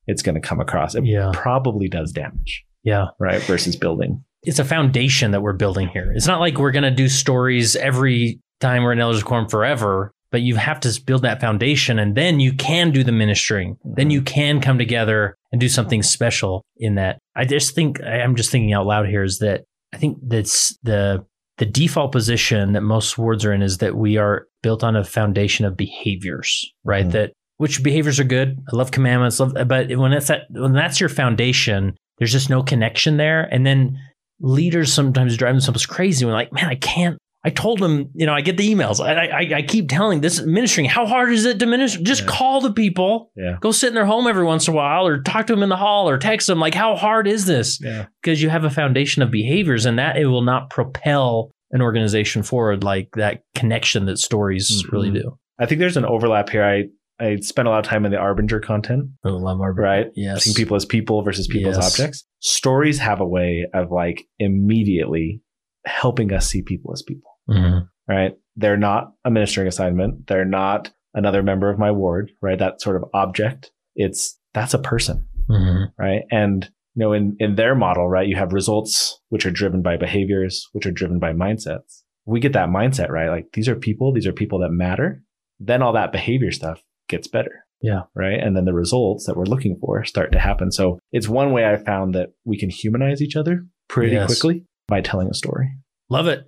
[0.06, 0.94] it's going to come across.
[0.94, 1.30] It Yeah.
[1.34, 3.06] probably does damage, Yeah.
[3.18, 3.42] right?
[3.42, 4.22] Versus building.
[4.42, 6.12] It's a foundation that we're building here.
[6.14, 10.12] It's not like we're going to do stories every time we're in Elders Quorum forever,
[10.30, 13.76] but you have to build that foundation and then you can do the ministering.
[13.84, 17.18] Then you can come together and do something special in that.
[17.34, 21.24] I just think I'm just thinking out loud here is that I think that's the
[21.58, 25.02] the default position that most wards are in is that we are built on a
[25.04, 27.06] foundation of behaviors, right?
[27.06, 27.12] Mhm.
[27.12, 28.58] That which behaviors are good.
[28.72, 32.62] I love commandments, love, but when that's that when that's your foundation, there's just no
[32.62, 33.42] connection there.
[33.42, 33.98] And then
[34.40, 37.18] leaders sometimes drive themselves crazy when like, man, I can't.
[37.44, 38.98] I told them, you know, I get the emails.
[38.98, 40.86] I, I, I keep telling this ministering.
[40.88, 42.02] How hard is it to minister?
[42.02, 42.26] Just Yeah.
[42.26, 43.30] call the people.
[43.36, 43.56] Yeah.
[43.60, 45.68] Go sit in their home every once in a while, or talk to them in
[45.68, 46.58] the hall, or text them.
[46.58, 47.78] Like, how hard is this?
[47.80, 48.06] Yeah.
[48.20, 52.42] Because you have a foundation of behaviors, and that it will not propel an organization
[52.42, 54.90] forward like that connection that stories Mhm.
[54.92, 55.38] really do.
[55.60, 56.64] I think there's an overlap here.
[56.64, 56.84] I,
[57.18, 60.08] I spent a lot of time in the Arbinger content, I love our right?
[60.14, 60.44] Yes.
[60.44, 62.24] Seeing people as people versus people as objects.
[62.40, 65.40] Stories have a way of like immediately
[65.86, 67.30] helping us see people as people.
[67.48, 67.88] Mhm.
[68.08, 68.32] right?
[68.56, 70.26] They're not a ministering assignment.
[70.28, 72.58] They're not another member of my ward, right?
[72.58, 73.70] That sort of object.
[73.96, 75.92] It's that's a person, Mhm.
[75.98, 76.22] right?
[76.30, 76.64] And
[76.94, 80.68] you know, in in their model, right, you have results which are driven by behaviors,
[80.72, 82.02] which are driven by mindsets.
[82.26, 83.28] We get that mindset right.
[83.28, 84.12] Like these are people.
[84.12, 85.22] These are people that matter.
[85.60, 87.64] Then all that behavior stuff gets better.
[87.82, 88.02] Yeah.
[88.14, 88.38] Right.
[88.40, 90.72] And then the results that we're looking for start to happen.
[90.72, 94.26] So it's one way I found that we can humanize each other pretty Yes.
[94.26, 95.68] quickly by telling a story.
[96.08, 96.44] Love it.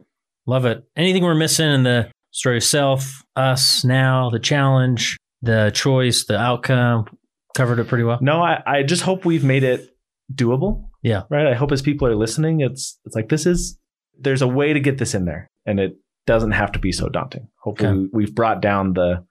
[0.46, 0.82] Love it.
[0.96, 6.38] Anything we're missing in the story of self, us, now, the challenge, the choice, the
[6.38, 7.04] outcome,
[7.56, 8.18] covered it pretty well.
[8.22, 9.90] No, I, I just hope we've made it
[10.32, 10.88] doable.
[11.02, 11.22] Yeah.
[11.30, 11.46] Right.
[11.46, 13.78] I hope as people are listening, it's it's like this is
[14.18, 15.96] there's a way to get this in there, and it
[16.26, 17.48] doesn't have to be so daunting.
[17.62, 17.98] Hopefully, Okay.
[17.98, 19.24] we- we've brought down the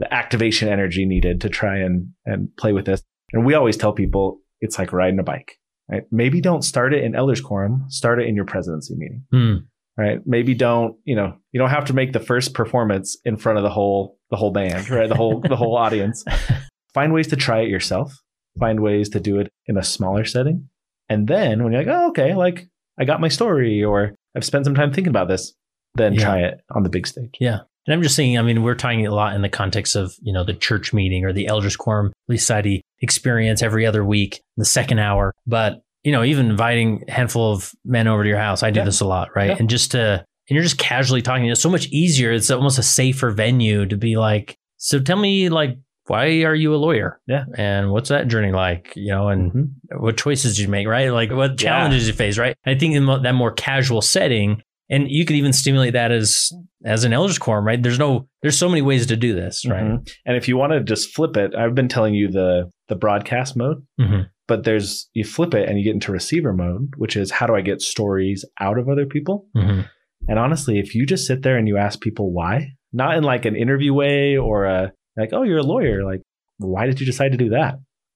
[0.00, 3.02] the activation energy needed to try and and play with this.
[3.32, 5.52] And we always tell people it's like riding a bike.
[5.90, 6.02] Right.
[6.10, 7.84] Maybe don't start it in elders quorum.
[7.88, 9.24] Start it in your presidency meeting.
[9.32, 9.54] Hmm.
[9.96, 10.20] Right.
[10.26, 13.62] Maybe don't you know you don't have to make the first performance in front of
[13.64, 14.88] the whole the whole band.
[14.90, 15.08] Right.
[15.08, 16.24] The whole the whole audience
[16.94, 18.12] find ways to try it yourself
[18.58, 20.68] find ways to do it in a smaller setting
[21.08, 22.66] and then when you're like oh okay like
[22.98, 25.54] i got my story or i've spent some time thinking about this
[25.94, 26.24] then Yeah.
[26.24, 27.60] try it on the big stage Yeah.
[27.86, 30.32] And I'm just saying, I mean, we're talking a lot in the context of, you
[30.32, 34.98] know, the church meeting or the elders quorum, Society experience every other week, the second
[34.98, 35.32] hour.
[35.46, 38.80] But, you know, even inviting a handful of men over to your house, I do
[38.80, 38.84] Yeah.
[38.84, 39.50] this a lot, right?
[39.50, 39.56] Yeah.
[39.58, 41.46] And just to, and you're just casually talking.
[41.46, 42.32] It's so much easier.
[42.32, 45.76] It's almost a safer venue to be like, so tell me, like,
[46.06, 47.20] why are you a lawyer?
[47.28, 47.44] Yeah.
[47.56, 48.92] And what's that journey like?
[48.96, 49.68] You know, and Mhm.
[50.00, 51.10] what choices did you make, right?
[51.12, 51.56] Like what Yeah.
[51.70, 52.56] challenges you face, right?
[52.66, 56.50] I think in that more casual setting, and you could even stimulate that as
[56.84, 57.82] as an elders quorum, right?
[57.82, 59.84] There's no, there's so many ways to do this, right?
[59.84, 60.10] Mhm.
[60.26, 63.56] and if you want to just flip it i've been telling you the the broadcast
[63.56, 64.26] mode Mhm.
[64.48, 67.54] but there's you flip it and you get into receiver mode which is how do
[67.54, 69.86] i get stories out of other people Mhm.
[70.28, 73.44] and honestly if you just sit there and you ask people why not in like
[73.44, 76.22] an interview way or a like oh you're a lawyer like
[76.58, 77.74] why did you decide to do that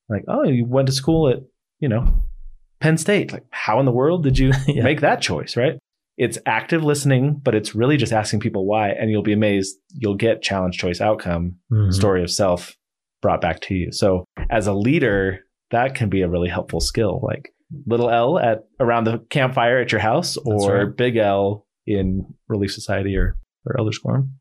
[0.09, 1.39] like oh you went to school at
[1.81, 2.03] you know
[2.81, 4.83] penn state like how in the world did you Yeah.
[4.83, 5.75] make that choice right
[6.17, 10.15] it's active listening but it's really just asking people why and you'll be amazed you'll
[10.15, 11.93] get challenge choice outcome Mhm.
[11.93, 12.77] story of self
[13.23, 15.41] brought back to you so as a leader
[15.71, 17.51] that can be a really helpful skill like
[17.87, 20.97] little l at around the campfire at your house or right.
[20.97, 23.37] big l in relief society or
[23.67, 24.35] or elders quorum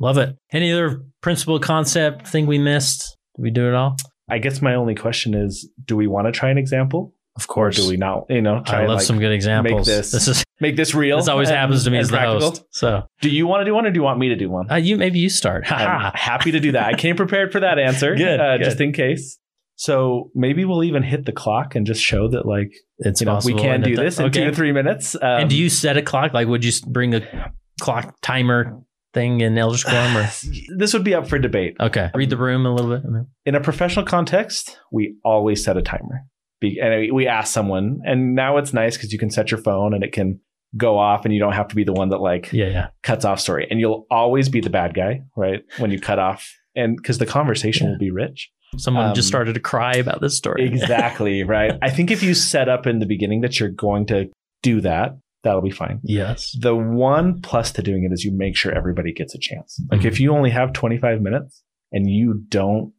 [0.00, 0.36] Love it.
[0.52, 3.16] Any other principle, concept, thing we missed?
[3.34, 3.96] Did we do it all?
[4.30, 7.12] I guess my only question is, do we want to try an example?
[7.34, 7.76] Of Or course.
[7.78, 9.88] do we not, you know, try I love like, some good examples.
[9.88, 11.16] this this is make this real?
[11.18, 12.50] this always and- happens to me as the practical?
[12.50, 12.64] host.
[12.70, 14.70] So Do you want to do one or do you want me to do one?
[14.70, 15.70] uh, you maybe you start.
[15.72, 16.86] I'm happy to do that.
[16.86, 18.64] I came prepared for that answer, Good, uh, good.
[18.64, 19.38] just in case.
[19.76, 23.38] So maybe we'll even hit the clock and just show that, like, It's you know,
[23.44, 24.40] we can do this in okay.
[24.40, 25.14] two to three minutes.
[25.14, 26.34] Um, and do you set a clock?
[26.34, 28.80] Like, would you bring a clock timer
[29.14, 30.16] thing in Elders Quorum?
[30.16, 30.28] Or
[30.76, 31.76] this would be up for debate.
[31.78, 33.02] okay, read the room a little bit.
[33.46, 36.24] In a professional context, we always set a timer.
[36.60, 39.94] Be- and we ask someone, and now it's nice because you can set your phone
[39.94, 40.40] and it can
[40.76, 42.86] go off, and you don't have to be the one that like Yeah, yeah.
[43.02, 43.66] cuts off story.
[43.70, 45.62] And you'll always be the bad guy, right?
[45.78, 47.92] When you cut off, and because the conversation Yeah.
[47.92, 48.50] will be rich.
[48.76, 50.66] Someone Um, just started to cry about this story.
[50.66, 51.72] Exactly, right?
[51.80, 54.28] I think if you set up in the beginning that you're going to
[54.62, 56.00] do that, that'll be fine.
[56.02, 56.54] yes.
[56.60, 59.80] The one plus to doing it is you make sure everybody gets a chance.
[59.90, 60.04] Like Mhm.
[60.06, 61.62] if you only have 25 minutes
[61.92, 62.92] and you don't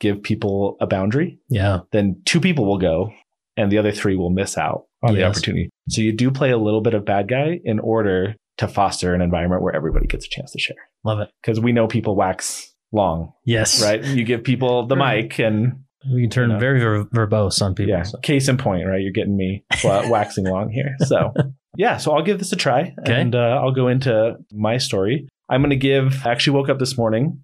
[0.00, 1.80] give people a boundary, Yeah.
[1.92, 3.12] then two people will go
[3.56, 5.70] and the other three will miss out on the opportunity.
[5.88, 9.22] So you do play a little bit of bad guy in order to foster an
[9.22, 10.76] environment where everybody gets a chance to share.
[11.04, 11.30] Love it.
[11.42, 13.82] Because we know people wax long, Yes.
[13.82, 14.02] right?
[14.04, 16.60] You give people the mic and We can turn You know.
[16.60, 17.90] very ver- verbose on people.
[17.90, 18.18] yeah, so.
[18.18, 19.00] case in point, right?
[19.00, 20.94] You're getting me wa- waxing long here.
[21.06, 21.32] So
[21.76, 23.20] yeah, so I'll give this a try Okay.
[23.20, 25.28] and uh, I'll go into my story.
[25.48, 27.42] I'm going to give, I actually woke up this morning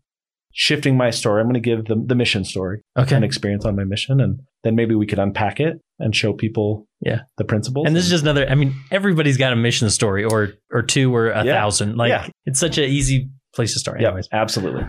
[0.53, 1.41] shifting my story.
[1.41, 3.15] I'm going to give the, the mission story, Okay.
[3.15, 6.86] an experience on my mission, and then maybe we could unpack it and show people
[7.01, 7.21] Yeah.
[7.39, 7.87] the principles.
[7.87, 8.49] And this is just another.
[8.49, 11.53] I mean, everybody's got a mission story, or or two, or a Yeah.
[11.55, 11.97] thousand.
[11.97, 12.29] Like Yeah.
[12.47, 14.01] it's such an easy place to start.
[14.01, 14.85] Yeah, absolutely.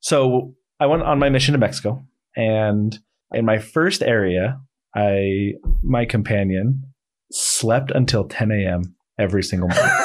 [0.00, 2.04] So I went on my mission to Mexico,
[2.36, 2.96] and
[3.32, 4.60] in my first area,
[4.94, 6.82] I my companion
[7.32, 8.94] slept until 10 a.m.
[9.18, 9.94] every single morning.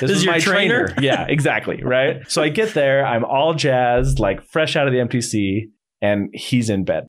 [0.00, 0.88] This is your trainer?
[1.00, 1.80] yeah, exactly.
[1.84, 2.28] Right.
[2.28, 5.68] So I get there, I'm all jazzed, like fresh out of the MTC,
[6.00, 7.06] and he's in bed.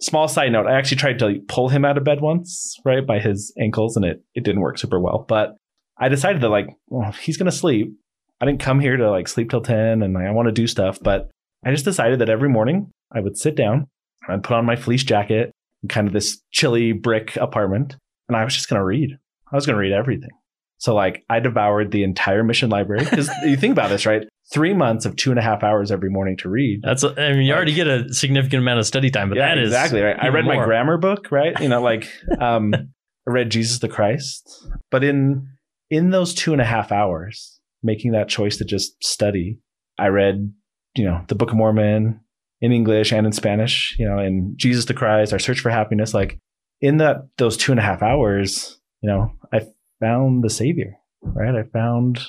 [0.00, 3.18] Small side note: I actually tried to pull him out of bed once, right, by
[3.18, 5.24] his ankles, and it it didn't work super well.
[5.26, 5.56] But
[5.98, 7.94] I decided that like, well, he's gonna sleep.
[8.40, 10.66] I didn't come here to like sleep till 10 and like, I want to do
[10.66, 11.30] stuff, but
[11.64, 13.86] I just decided that every morning I would sit down
[14.28, 17.96] I'd put on my fleece jacket in kind of this chilly brick apartment
[18.28, 19.16] and I was just going to read.
[19.50, 20.30] I was going to read everything.
[20.78, 24.22] So like I devoured the entire mission library because you think about this, right?
[24.52, 26.80] Three months of two and a half hours every morning to read.
[26.82, 27.02] that's.
[27.02, 29.58] A, I mean, you already get a significant amount of study time, but yeah, that
[29.58, 30.16] is exactly right.
[30.20, 31.58] I read my grammar book, right?
[31.60, 32.08] You know, like
[32.40, 34.48] um, I read Jesus the Christ,
[34.90, 35.48] but in
[35.90, 39.58] in those two and a half hours, making that choice to just study,
[39.98, 40.52] I read,
[40.94, 42.20] you know, the Book of Mormon
[42.60, 46.14] in English and in Spanish, you know, and Jesus the Christ, Our Search for Happiness.
[46.14, 46.38] Like
[46.80, 49.62] in that those two and a half hours, you know, I
[50.00, 51.54] found the Savior, right?
[51.54, 52.24] I found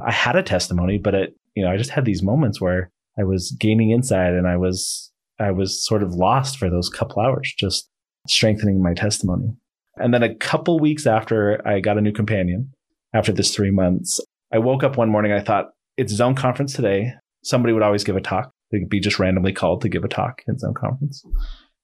[0.00, 3.24] I had a testimony, but it, you know, I just had these moments where I
[3.24, 7.52] was gaining insight and I was I was sort of lost for those couple hours,
[7.58, 7.88] just
[8.28, 9.54] strengthening my testimony.
[9.96, 12.72] And then a couple weeks after I got a new companion,
[13.12, 14.20] after this three months,
[14.52, 15.32] I woke up one morning.
[15.32, 17.12] I thought it's zone conference today.
[17.44, 18.52] Somebody would always give a talk.
[18.70, 21.22] They'd be just randomly called to give a talk in zone conference.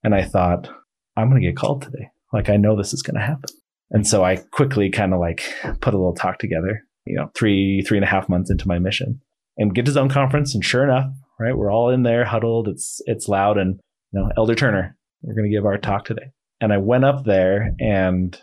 [0.03, 0.71] And I thought,
[1.17, 2.09] I'm going to get called today.
[2.33, 3.51] Like, I know this is going to happen.
[3.91, 5.43] And so I quickly kind of like
[5.81, 8.79] put a little talk together, you know, three, three and a half months into my
[8.79, 9.21] mission
[9.59, 10.55] and get to zone conference.
[10.55, 11.07] And sure enough,
[11.39, 12.69] right, we're all in there huddled.
[12.69, 13.59] It's, it's loud.
[13.59, 13.79] And,
[14.13, 16.31] you know, Elder Turner, we're going to give our talk today.
[16.61, 18.41] And I went up there and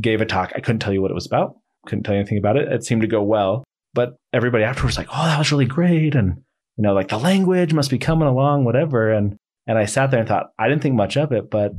[0.00, 0.52] gave a talk.
[0.54, 1.56] I couldn't tell you what it was about.
[1.86, 2.72] Couldn't tell you anything about it.
[2.72, 6.36] It seemed to go well, but everybody afterwards like, "Oh, that was really great," and
[6.76, 9.12] you know, like the language must be coming along, whatever.
[9.12, 9.36] And
[9.66, 11.72] and I sat there and thought, I didn't think much of it, but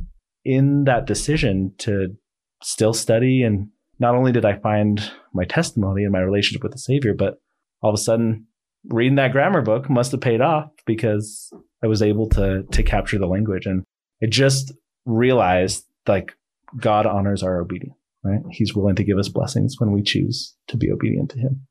[0.44, 2.08] in that decision to
[2.62, 3.68] still study, and
[3.98, 7.34] not only did I find my testimony and my relationship with the Savior, but
[7.82, 8.46] all of a sudden,
[8.88, 13.18] reading that grammar book must have paid off because I was able to to capture
[13.18, 13.84] the language, and
[14.22, 14.72] I just
[15.04, 16.36] realized like
[16.78, 18.40] God honors our obedience right?
[18.50, 21.66] He's willing to give us blessings when we choose to be obedient to Him.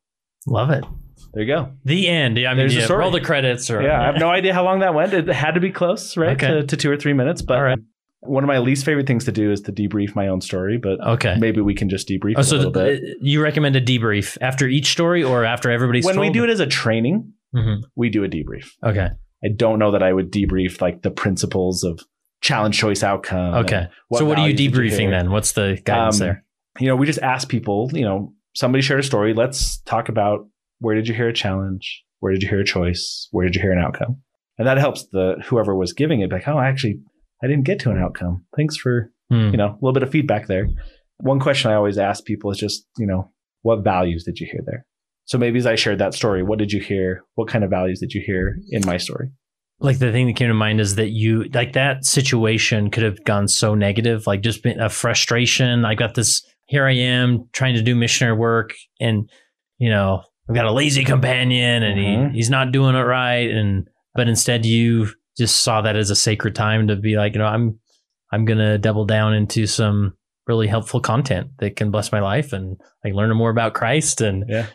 [0.48, 0.86] love it.
[1.34, 1.72] There you go.
[1.84, 2.38] The end.
[2.38, 3.00] Yeah, I mean, There's the yeah, story.
[3.00, 3.70] roll the credits.
[3.72, 5.14] Or Yeah, I have no idea how long that went.
[5.14, 6.34] It had to be close, right?
[6.42, 6.48] Okay.
[6.48, 7.42] To, to two or three minutes.
[7.42, 7.80] But All right.
[8.26, 10.78] One of my least favorite things to do is to debrief my own story.
[10.78, 11.36] But Okay.
[11.40, 13.02] maybe we can just debrief Oh, a so the, bit.
[13.22, 16.18] you recommend a debrief after each story or after everybody's story.
[16.18, 17.82] When we do it as a training, Mhm.
[17.96, 18.68] we do a debrief.
[18.84, 19.10] Okay.
[19.44, 22.00] I don't know that I would debrief like the principles of
[22.42, 23.54] challenge, choice, outcome.
[23.66, 23.88] Okay.
[24.10, 25.12] what so what are you debriefing hear.
[25.12, 25.32] then?
[25.32, 26.44] What's the guidance Um, there?
[26.80, 29.34] you know, we just ask people, you know, somebody shared a story.
[29.34, 30.48] Let's talk about
[30.80, 32.04] where did you hear a challenge?
[32.20, 33.28] Where did you hear a choice?
[33.32, 34.18] Where did you hear an outcome?
[34.58, 37.00] And that helps the whoever was giving it, be like, oh, actually,
[37.44, 38.46] I didn't get to an outcome.
[38.56, 39.50] Thanks for, Hmm.
[39.52, 40.68] you know, a little bit of feedback there.
[41.18, 43.32] One question I always ask people is just, you know,
[43.62, 44.86] what values did you hear there?
[45.26, 47.24] So maybe as I shared that story, what did you hear?
[47.36, 49.30] What kind of values did you hear in my story?
[49.80, 53.22] like the thing that came to mind is that you like that situation could have
[53.26, 55.84] gone so negative, like just been a frustration.
[55.84, 56.42] I got this.
[56.68, 59.30] Here I am trying to do missionary work, and
[59.80, 62.32] you know I've got a lazy companion, and Mhm.
[62.32, 63.50] he he's not doing it right.
[63.50, 67.40] And but instead, you just saw that as a sacred time to be like, you
[67.40, 67.80] know, I'm
[68.32, 70.14] I'm gonna double down into some
[70.48, 74.44] really helpful content that can bless my life and like learn more about Christ and
[74.48, 74.66] Yeah.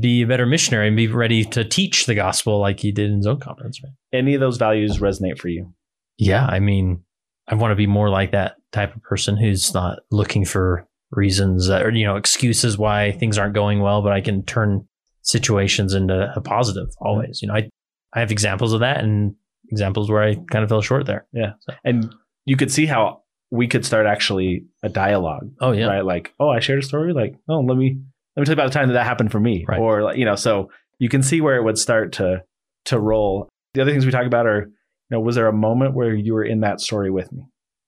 [0.00, 3.22] be a better missionary and be ready to teach the gospel like he did in
[3.22, 3.80] zone conference.
[3.82, 3.92] Right?
[4.12, 5.72] Any of those values resonate for you?
[6.18, 7.04] Yeah, I mean,
[7.46, 11.70] I want to be more like that type of person who's not looking for reasons
[11.70, 14.86] uh, or you know excuses why things aren't going well, but I can turn
[15.22, 17.40] situations into a positive always.
[17.42, 17.68] You know, I
[18.12, 19.34] I have examples of that and
[19.70, 21.26] examples where I kind of fell short there.
[21.32, 21.52] Yeah.
[21.84, 22.14] And
[22.44, 26.04] you could see how we could start actually a dialogue, Oh yeah, right?
[26.04, 27.12] Like, oh, I shared a story.
[27.12, 27.98] Like, oh, let me
[28.36, 29.80] let me tell you about the time that that happened for me, Right.
[29.80, 32.42] or like, you know, so you can see where it would start to
[32.86, 33.48] to roll.
[33.74, 34.70] The other things we talk about are, you
[35.10, 37.42] know, was there a moment where you were in that story with me?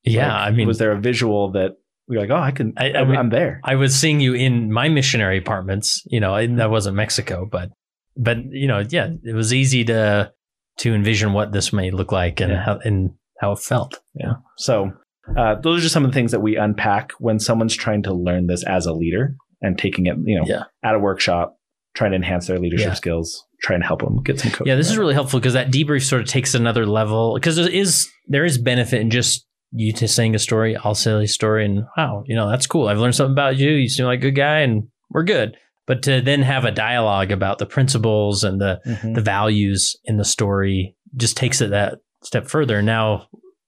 [0.04, 0.32] yeah.
[0.32, 1.72] Like, I mean, was there a visual that
[2.08, 3.60] you're like, oh, I can, I- I I, mean- am there.
[3.64, 6.02] I was seeing you in my missionary apartments.
[6.06, 7.70] You know, and that wasn't Mexico, but
[8.16, 10.32] but you know, yeah, it was easy to
[10.80, 12.62] to envision what this may look like and Yeah.
[12.64, 13.10] how and
[13.40, 14.00] how it felt.
[14.14, 14.34] Yeah.
[14.58, 14.92] So
[15.36, 18.12] uh, those are just some of the things that we unpack when someone's trying to
[18.14, 20.64] learn this as a leader and taking it, you know, Yeah.
[20.82, 21.56] at a workshop,
[21.94, 22.94] trying to enhance their leadership Yeah.
[22.94, 24.66] skills, trying to help them get some coaching.
[24.66, 27.68] Yeah, this is really helpful because that debrief sort of takes another level because there
[27.68, 31.64] is there is benefit in just you to saying a story, I'll say a story,
[31.64, 32.88] and wow, you know that's cool.
[32.88, 33.70] I've learned something about you.
[33.70, 35.56] You seem like a good guy, and we're good.
[35.90, 39.16] But to then have a dialogue about the principles and the Mhm.
[39.16, 42.80] the values in the story just takes it that step further.
[42.80, 43.26] Now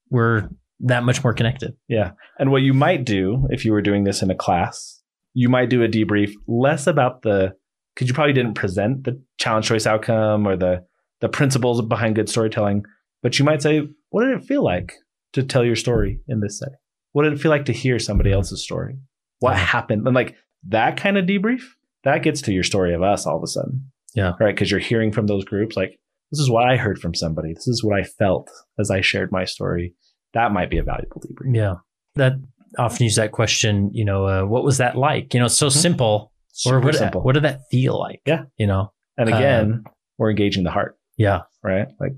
[0.09, 0.47] we're
[0.79, 1.73] that much more connected.
[1.89, 2.11] Yeah.
[2.39, 5.01] And what you might do if you were doing this in a class,
[5.33, 7.55] you might do a debrief less about the
[7.93, 10.85] because you probably didn't present the challenge choice outcome or the
[11.19, 12.83] the principles behind good storytelling,
[13.21, 14.93] but you might say, what did it feel like
[15.33, 16.79] to tell your story in this setting?
[17.11, 18.95] What did it feel like to hear somebody else's story?
[19.39, 20.07] What happened?
[20.07, 20.35] And like
[20.69, 21.63] that kind of debrief,
[22.03, 23.91] that gets to your story of us all of a sudden.
[24.15, 24.33] Yeah.
[24.39, 24.53] Right.
[24.53, 25.97] Because you're hearing from those groups like,
[26.31, 27.53] this is what I heard from somebody.
[27.53, 28.49] This is what I felt
[28.79, 29.93] as I shared my story.
[30.33, 31.55] That might be a valuable debrief.
[31.55, 31.75] Yeah,
[32.15, 32.33] that
[32.79, 33.91] often use that question.
[33.93, 35.33] You know, uh, what was that like?
[35.33, 35.71] You know, it's so Mhm.
[35.71, 36.31] simple.
[36.55, 37.21] Super or what, simple.
[37.21, 38.21] what did that feel like?
[38.25, 38.43] Yeah.
[38.57, 38.91] you know.
[39.17, 39.83] And Uh, again,
[40.17, 41.41] we're engaging the heart, Yeah.
[41.63, 41.87] right?
[41.99, 42.13] Like,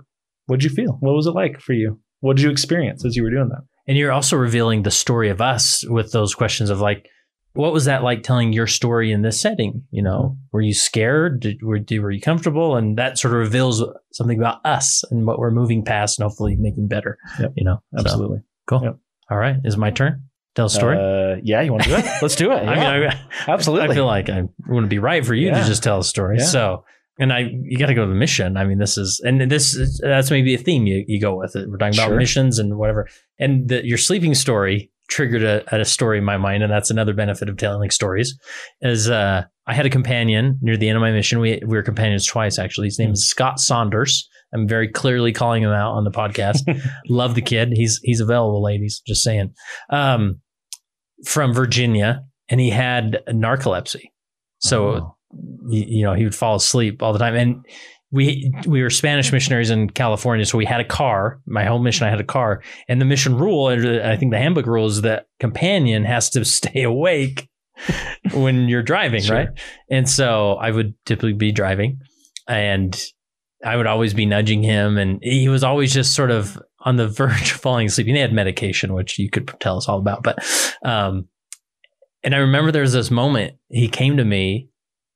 [0.46, 0.98] what'd you feel?
[1.02, 2.00] What was it like for you?
[2.22, 3.62] What did you experience as you were doing that?
[3.88, 7.08] And you're also revealing the story of us with those questions of like,
[7.56, 9.84] what was that like telling your story in this setting?
[9.92, 11.40] You know, were you scared?
[11.40, 12.76] Did, were, were you comfortable?
[12.76, 13.84] And that sort of reveals
[14.14, 17.18] something about us and what we're moving past and hopefully making better.
[17.40, 17.54] Yep.
[17.56, 18.40] You know, So, Absolutely.
[18.68, 18.82] cool.
[18.84, 18.98] Yep.
[19.32, 19.56] All right.
[19.64, 20.24] Is it my turn?
[20.56, 20.98] Tell a story.
[20.98, 22.06] Uh, yeah, you want to do it?
[22.22, 22.56] Let's do it.
[22.58, 23.20] I mean, I,
[23.52, 23.90] absolutely.
[23.90, 25.60] I feel like I wouldn't be right for you Yeah.
[25.62, 26.38] to just tell a story.
[26.40, 26.46] Yeah.
[26.46, 26.86] So,
[27.20, 28.56] and I, you got to go to the mission.
[28.58, 31.56] I mean, this is, and this is, that's maybe a theme you, you go with
[31.56, 31.70] it.
[31.70, 33.08] We're talking about missions and whatever.
[33.40, 36.64] And the, your sleeping story triggered a, a story in my mind.
[36.64, 38.38] And that's another benefit of telling stories
[38.82, 41.40] is, uh, I had a companion near the end of my mission.
[41.40, 42.88] We, we were companions twice, actually.
[42.88, 44.28] His name is Scott Saunders.
[44.54, 46.60] I'm very clearly calling him out on the podcast.
[47.10, 47.70] Love the kid.
[47.74, 49.02] He's, he's available, ladies.
[49.06, 49.54] Just saying.
[49.90, 50.40] Um,
[51.26, 54.12] from Virginia and he had narcolepsy.
[54.60, 55.16] So, Oh.
[55.70, 57.36] you know, he would fall asleep all the time.
[57.36, 57.66] And
[58.16, 61.42] we we were Spanish missionaries in California, so we had a car.
[61.46, 64.66] My home mission, I had a car, and the mission rule, I think the handbook
[64.66, 67.50] rule is that companion has to stay awake
[68.34, 69.36] when you're driving, Sure.
[69.36, 69.50] right?
[69.92, 72.00] And so I would typically be driving,
[72.48, 72.98] and
[73.66, 77.08] I would always be nudging him, and he was always just sort of on the
[77.20, 78.08] verge of falling asleep.
[78.08, 80.40] And he had medication, which you could tell us all about, but
[80.86, 81.28] um,
[82.24, 84.70] and I remember there was this moment he came to me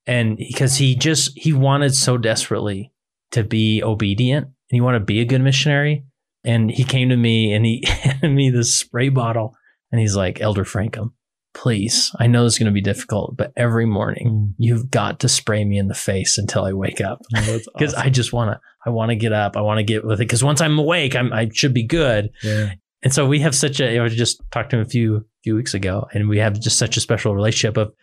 [0.10, 2.91] and because he just he wanted so desperately
[3.32, 6.03] to be obedient and he wanted to be a good missionary.
[6.43, 9.55] And he came to me and he handed me this spray bottle
[9.91, 11.12] and he's like elder Francom
[11.55, 14.53] please i know this is going to be difficult but every morning mm.
[14.60, 17.20] you've got to spray me in the face until i wake up.
[17.36, 20.05] Oh, because i just want to i want to get up i want to get
[20.05, 22.30] with it because once i'm awake I'm, i should be good.
[22.43, 22.74] Yeah.
[23.01, 25.74] and so we have such a i just talked to him a few few weeks
[25.74, 27.93] ago, and we have just such a special relationship of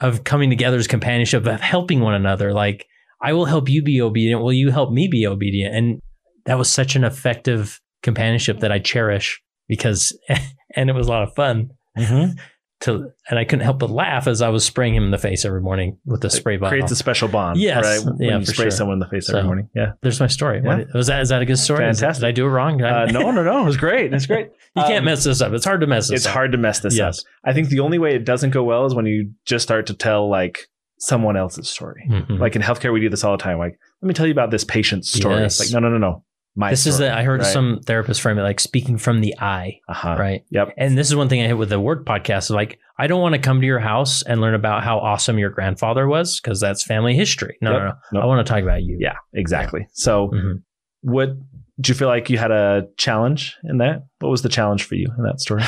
[0.00, 2.52] of coming together as companionship, of helping one another.
[2.52, 2.86] Like
[3.20, 4.42] I will help you be obedient.
[4.42, 5.74] Will you help me be obedient?
[5.74, 6.00] And
[6.46, 10.16] that was such an effective companionship that I cherish because,
[10.76, 12.38] and it was a lot of fun Mhm.
[12.80, 15.44] To, and I couldn't help but laugh as I was spraying him in the face
[15.44, 16.70] every morning with the spray bottle.
[16.70, 17.58] Creates a special bond.
[17.58, 17.84] Yes.
[17.84, 18.04] Right?
[18.16, 18.70] When Yeah, you spray sure.
[18.70, 19.68] someone in the face So- every morning.
[19.74, 19.92] Yeah.
[20.00, 20.60] There's my story.
[20.62, 20.76] Yeah.
[20.78, 21.88] What- was that is that a good story?
[21.88, 22.20] Is- Fantastic.
[22.22, 22.80] Did I do it wrong?
[22.80, 23.62] Uh, no, no, no.
[23.62, 24.14] It was great.
[24.14, 24.50] It's great.
[24.76, 25.52] you can't Um, mess this up.
[25.52, 26.30] It's hard to mess this It's up.
[26.30, 27.18] It's hard to mess this Yes.
[27.18, 27.24] up.
[27.44, 29.94] I think the only way it doesn't go well is when you just start to
[29.94, 30.68] tell like
[31.00, 32.04] someone else's story.
[32.08, 32.38] Mhm.
[32.38, 33.58] Like in healthcare, we do this all the time.
[33.58, 35.40] Like, let me tell you about this patient's story.
[35.42, 35.58] Yes.
[35.60, 36.24] Like, no, no, no, no.
[36.58, 37.52] My this is story, the, I heard right?
[37.52, 40.16] some therapists frame it like speaking from the I, uh-huh.
[40.18, 40.44] right?
[40.50, 40.74] Yep.
[40.76, 42.38] And this is one thing I hit with the word podcast.
[42.44, 45.38] Is like, I don't want to come to your house and learn about how awesome
[45.38, 47.56] your grandfather was because that's family history.
[47.62, 47.80] No, Yep.
[47.80, 47.94] no, no.
[48.12, 48.22] Nope.
[48.24, 48.96] I want to talk about you.
[49.00, 49.86] Yeah, exactly.
[49.92, 50.62] So, Mhm.
[51.02, 51.30] what
[51.80, 54.02] do you feel like you had a challenge in that?
[54.18, 55.62] What was the challenge for you in that story?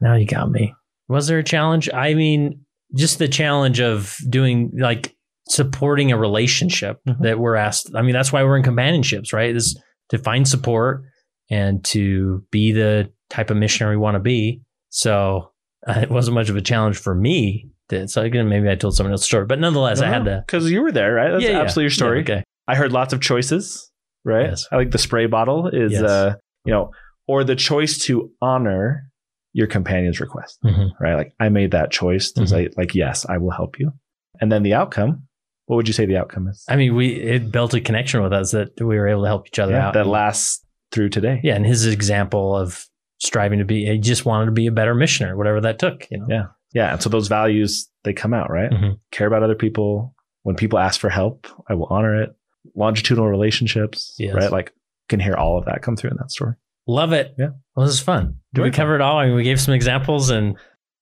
[0.00, 0.74] Now you got me.
[1.08, 1.90] Was there a challenge?
[1.92, 2.60] I mean,
[2.94, 5.16] just the challenge of doing like
[5.48, 7.20] supporting a relationship Mhm.
[7.22, 7.90] that we're asked.
[7.94, 9.54] I mean, that's why we're in companionships, right?
[9.54, 9.80] Is
[10.10, 11.02] to find support
[11.50, 14.62] and to be the type of missionary we want to be.
[14.90, 15.52] So
[15.86, 17.68] uh, it wasn't much of a challenge for me.
[17.90, 20.42] To, so again, maybe I told someone else's story, but nonetheless, I had to.
[20.46, 21.30] because you were there, right?
[21.30, 21.60] That's Yeah, yeah.
[21.60, 22.18] absolutely your story.
[22.18, 22.44] Yeah, okay.
[22.66, 23.90] I heard lots of choices,
[24.24, 24.46] right?
[24.48, 24.66] Yes.
[24.72, 26.02] I like the spray bottle is, Yes.
[26.02, 26.34] uh,
[26.64, 26.90] you know,
[27.28, 29.04] or the choice to honor
[29.52, 30.90] your companion's request, Mhm.
[31.00, 31.14] right?
[31.14, 32.48] Like I made that choice to Mhm.
[32.48, 33.92] say, like, yes, I will help you.
[34.40, 35.25] And then the outcome,
[35.66, 36.64] what would you say the outcome is?
[36.68, 39.46] I mean, we it built a connection with us that we were able to help
[39.48, 39.94] each other Yeah, out.
[39.94, 41.40] that lasts through today.
[41.42, 42.86] yeah, and his example of
[43.18, 46.06] striving to be, he just wanted to be a better missionary, whatever that took.
[46.10, 46.26] You know.
[46.28, 46.44] Yeah.
[46.72, 46.92] Yeah.
[46.92, 48.70] And so those values, they come out, right?
[48.70, 48.98] Mhm.
[49.10, 50.14] Care about other people.
[50.42, 52.30] When people ask for help, I will honor it.
[52.74, 54.34] Longitudinal relationships, Yes.
[54.34, 54.52] right?
[54.52, 54.72] Like
[55.08, 56.54] can hear all of that come through in that story.
[56.86, 57.34] Love it.
[57.38, 57.50] Yeah.
[57.74, 58.36] Well, this is fun.
[58.54, 59.18] Did we cover it all?
[59.18, 60.56] I mean, we gave some examples and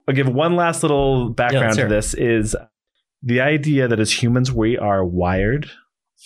[0.09, 2.55] I'll give one last little background let's to this is
[3.25, 5.70] the idea that as humans, we are wired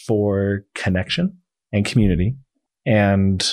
[0.06, 1.38] for connection
[1.72, 2.36] and community.
[2.84, 3.46] And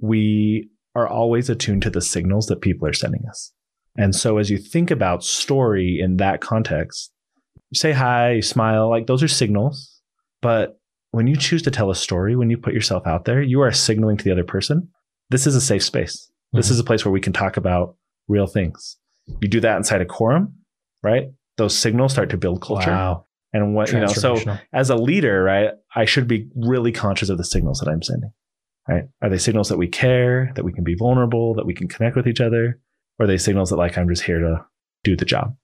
[0.00, 3.52] we are always attuned to the signals that people are sending us.
[3.96, 7.12] And so as you think about story in that context,
[7.70, 10.00] you say hi, you smile, like those are signals.
[10.42, 10.78] But
[11.12, 13.72] when you choose to tell a story, when you put yourself out there, you are
[13.72, 14.88] signaling to the other person,
[15.30, 16.30] this is a safe space.
[16.52, 16.72] This Mhm.
[16.72, 17.96] is a place where we can talk about
[18.28, 18.96] real things.
[19.40, 20.54] You do that inside a quorum,
[21.02, 21.28] right?
[21.60, 22.90] Those signals start to build culture.
[22.90, 23.26] Wow.
[23.52, 24.38] And what, you know, so
[24.72, 28.32] as a leader, right, I should be really conscious of the signals that I'm sending,
[28.88, 29.04] right?
[29.20, 32.16] Are they signals that we care, that we can be vulnerable, that we can connect
[32.16, 32.78] with each other?
[33.18, 34.64] Or are they signals that like I'm just here to
[35.04, 35.56] do the job?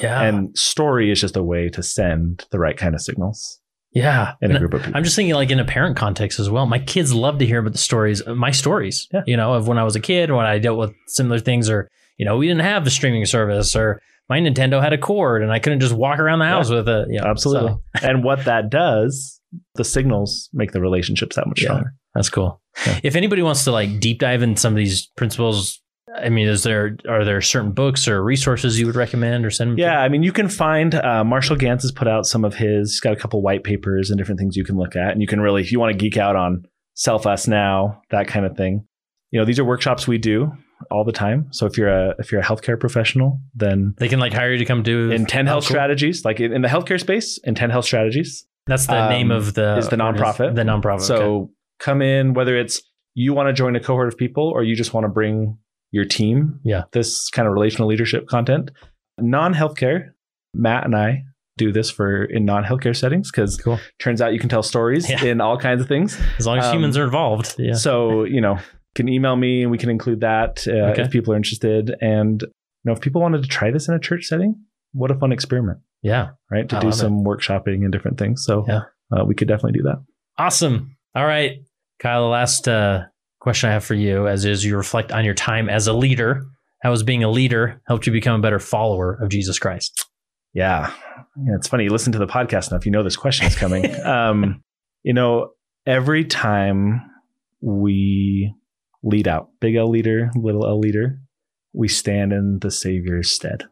[0.00, 0.22] yeah.
[0.22, 3.60] And story is just a way to send the right kind of signals
[3.92, 4.34] yeah.
[4.40, 4.96] in a group of people.
[4.96, 6.64] I'm just thinking like in a parent context as well.
[6.66, 9.22] My kids love to hear about the stories, uh, my stories, Yeah.
[9.26, 11.68] you know, of when I was a kid, or when I dealt with similar things,
[11.68, 15.42] or, you know, we didn't have the streaming service, or my Nintendo had a cord
[15.42, 17.08] and I couldn't just walk around the house with it.
[17.22, 17.72] Absolutely.
[17.72, 19.40] so and what that does,
[19.74, 21.66] the signals make the relationships that much Yeah.
[21.68, 21.94] stronger.
[22.14, 22.60] that's cool.
[22.86, 23.00] Yeah.
[23.02, 25.80] If anybody wants to like deep dive in some of these principles,
[26.16, 29.70] I mean, is there, are there certain books or resources you would recommend or send
[29.70, 29.76] them?
[29.76, 29.82] to?
[29.82, 32.92] Yeah, I mean, you can find uh, Marshall Ganz has put out some of his.
[32.92, 35.26] He's got a couple white papers and different things you can look at, and you
[35.26, 36.64] can really, if you want to geek out on
[36.94, 38.86] self us now, that kind of thing.
[39.30, 40.52] You know, these are workshops we do
[40.90, 41.48] all the time.
[41.52, 44.58] So if you're a if you're a healthcare professional, then They can like hire you
[44.58, 45.74] to come do Intend Health cool.
[45.74, 49.76] Strategies, like in the healthcare space, Intend Health Strategies, That's the um, name of the
[49.78, 50.54] is the nonprofit.
[50.54, 51.02] The nonprofit.
[51.02, 51.52] So okay.
[51.80, 52.82] come in, whether it's
[53.14, 55.58] you want to join a cohort of people or you just want to bring
[55.90, 56.84] your team Yeah.
[56.92, 58.70] this kind of relational leadership content.
[59.20, 60.12] Non healthcare,
[60.54, 61.24] Matt and I
[61.58, 63.78] do this for in non healthcare settings because Cool.
[63.98, 65.22] turns out you can tell stories Yeah.
[65.22, 66.18] in all kinds of things.
[66.38, 67.56] As long as um, humans are involved.
[67.58, 67.74] Yeah.
[67.74, 68.58] So, you know,
[68.94, 71.02] can email me and we can include that uh, Okay.
[71.02, 71.94] if people are interested.
[72.00, 72.48] And, you
[72.84, 74.54] know, if people wanted to try this in a church setting,
[74.92, 76.30] what a fun experiment, Yeah.
[76.50, 76.68] right?
[76.68, 76.98] To I do love it.
[76.98, 78.44] some workshopping and different things.
[78.44, 78.82] So Yeah.
[79.16, 80.02] uh, we could definitely do that.
[80.38, 80.96] Awesome.
[81.14, 81.58] All right.
[82.00, 83.04] Kyle, the last uh,
[83.40, 86.42] question I have for you as is you reflect on your time as a leader.
[86.82, 90.04] How has being a leader helped you become a better follower of Jesus Christ?
[90.52, 90.92] Yeah.
[91.36, 91.54] yeah.
[91.54, 91.84] It's funny.
[91.84, 93.94] You listen to the podcast enough, you know this question is coming.
[94.04, 94.62] um,
[95.04, 95.50] you know,
[95.86, 97.02] every time
[97.60, 98.52] we
[99.02, 101.18] lead out, big L leader, little L leader,
[101.72, 103.64] we stand in the Savior's stead.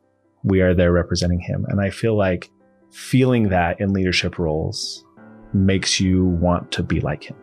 [0.42, 1.66] We are there representing him.
[1.68, 2.50] And I feel like
[2.90, 5.04] feeling that in leadership roles
[5.52, 7.36] makes you want to be like him,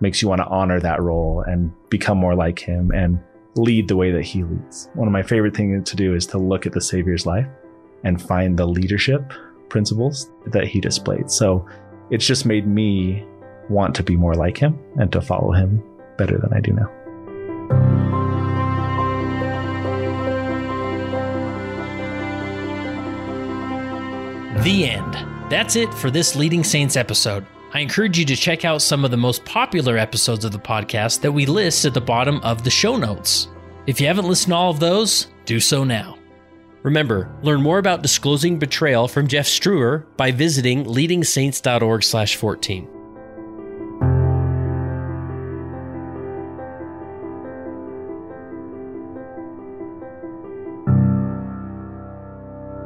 [0.00, 3.18] makes you want to honor that role and become more like him and
[3.56, 4.90] lead the way that he leads.
[4.94, 7.48] One of my favorite things to do is to look at the Savior's life
[8.04, 9.32] and find the leadership
[9.70, 11.30] principles that he displayed.
[11.30, 11.66] So
[12.10, 13.26] it's just made me
[13.70, 15.82] want to be more like him and to follow him
[16.18, 16.92] better than I do now.
[24.62, 25.26] The end.
[25.48, 27.46] That's it for this Leading Saints episode.
[27.72, 31.20] I encourage you to check out some of the most popular episodes of the podcast
[31.20, 33.46] that we list at the bottom of the show notes.
[33.86, 36.18] If you haven't listened to all of those, do so now.
[36.82, 42.95] Remember, learn more about disclosing betrayal from Jeff Struer by visiting leadingsaints.org/14.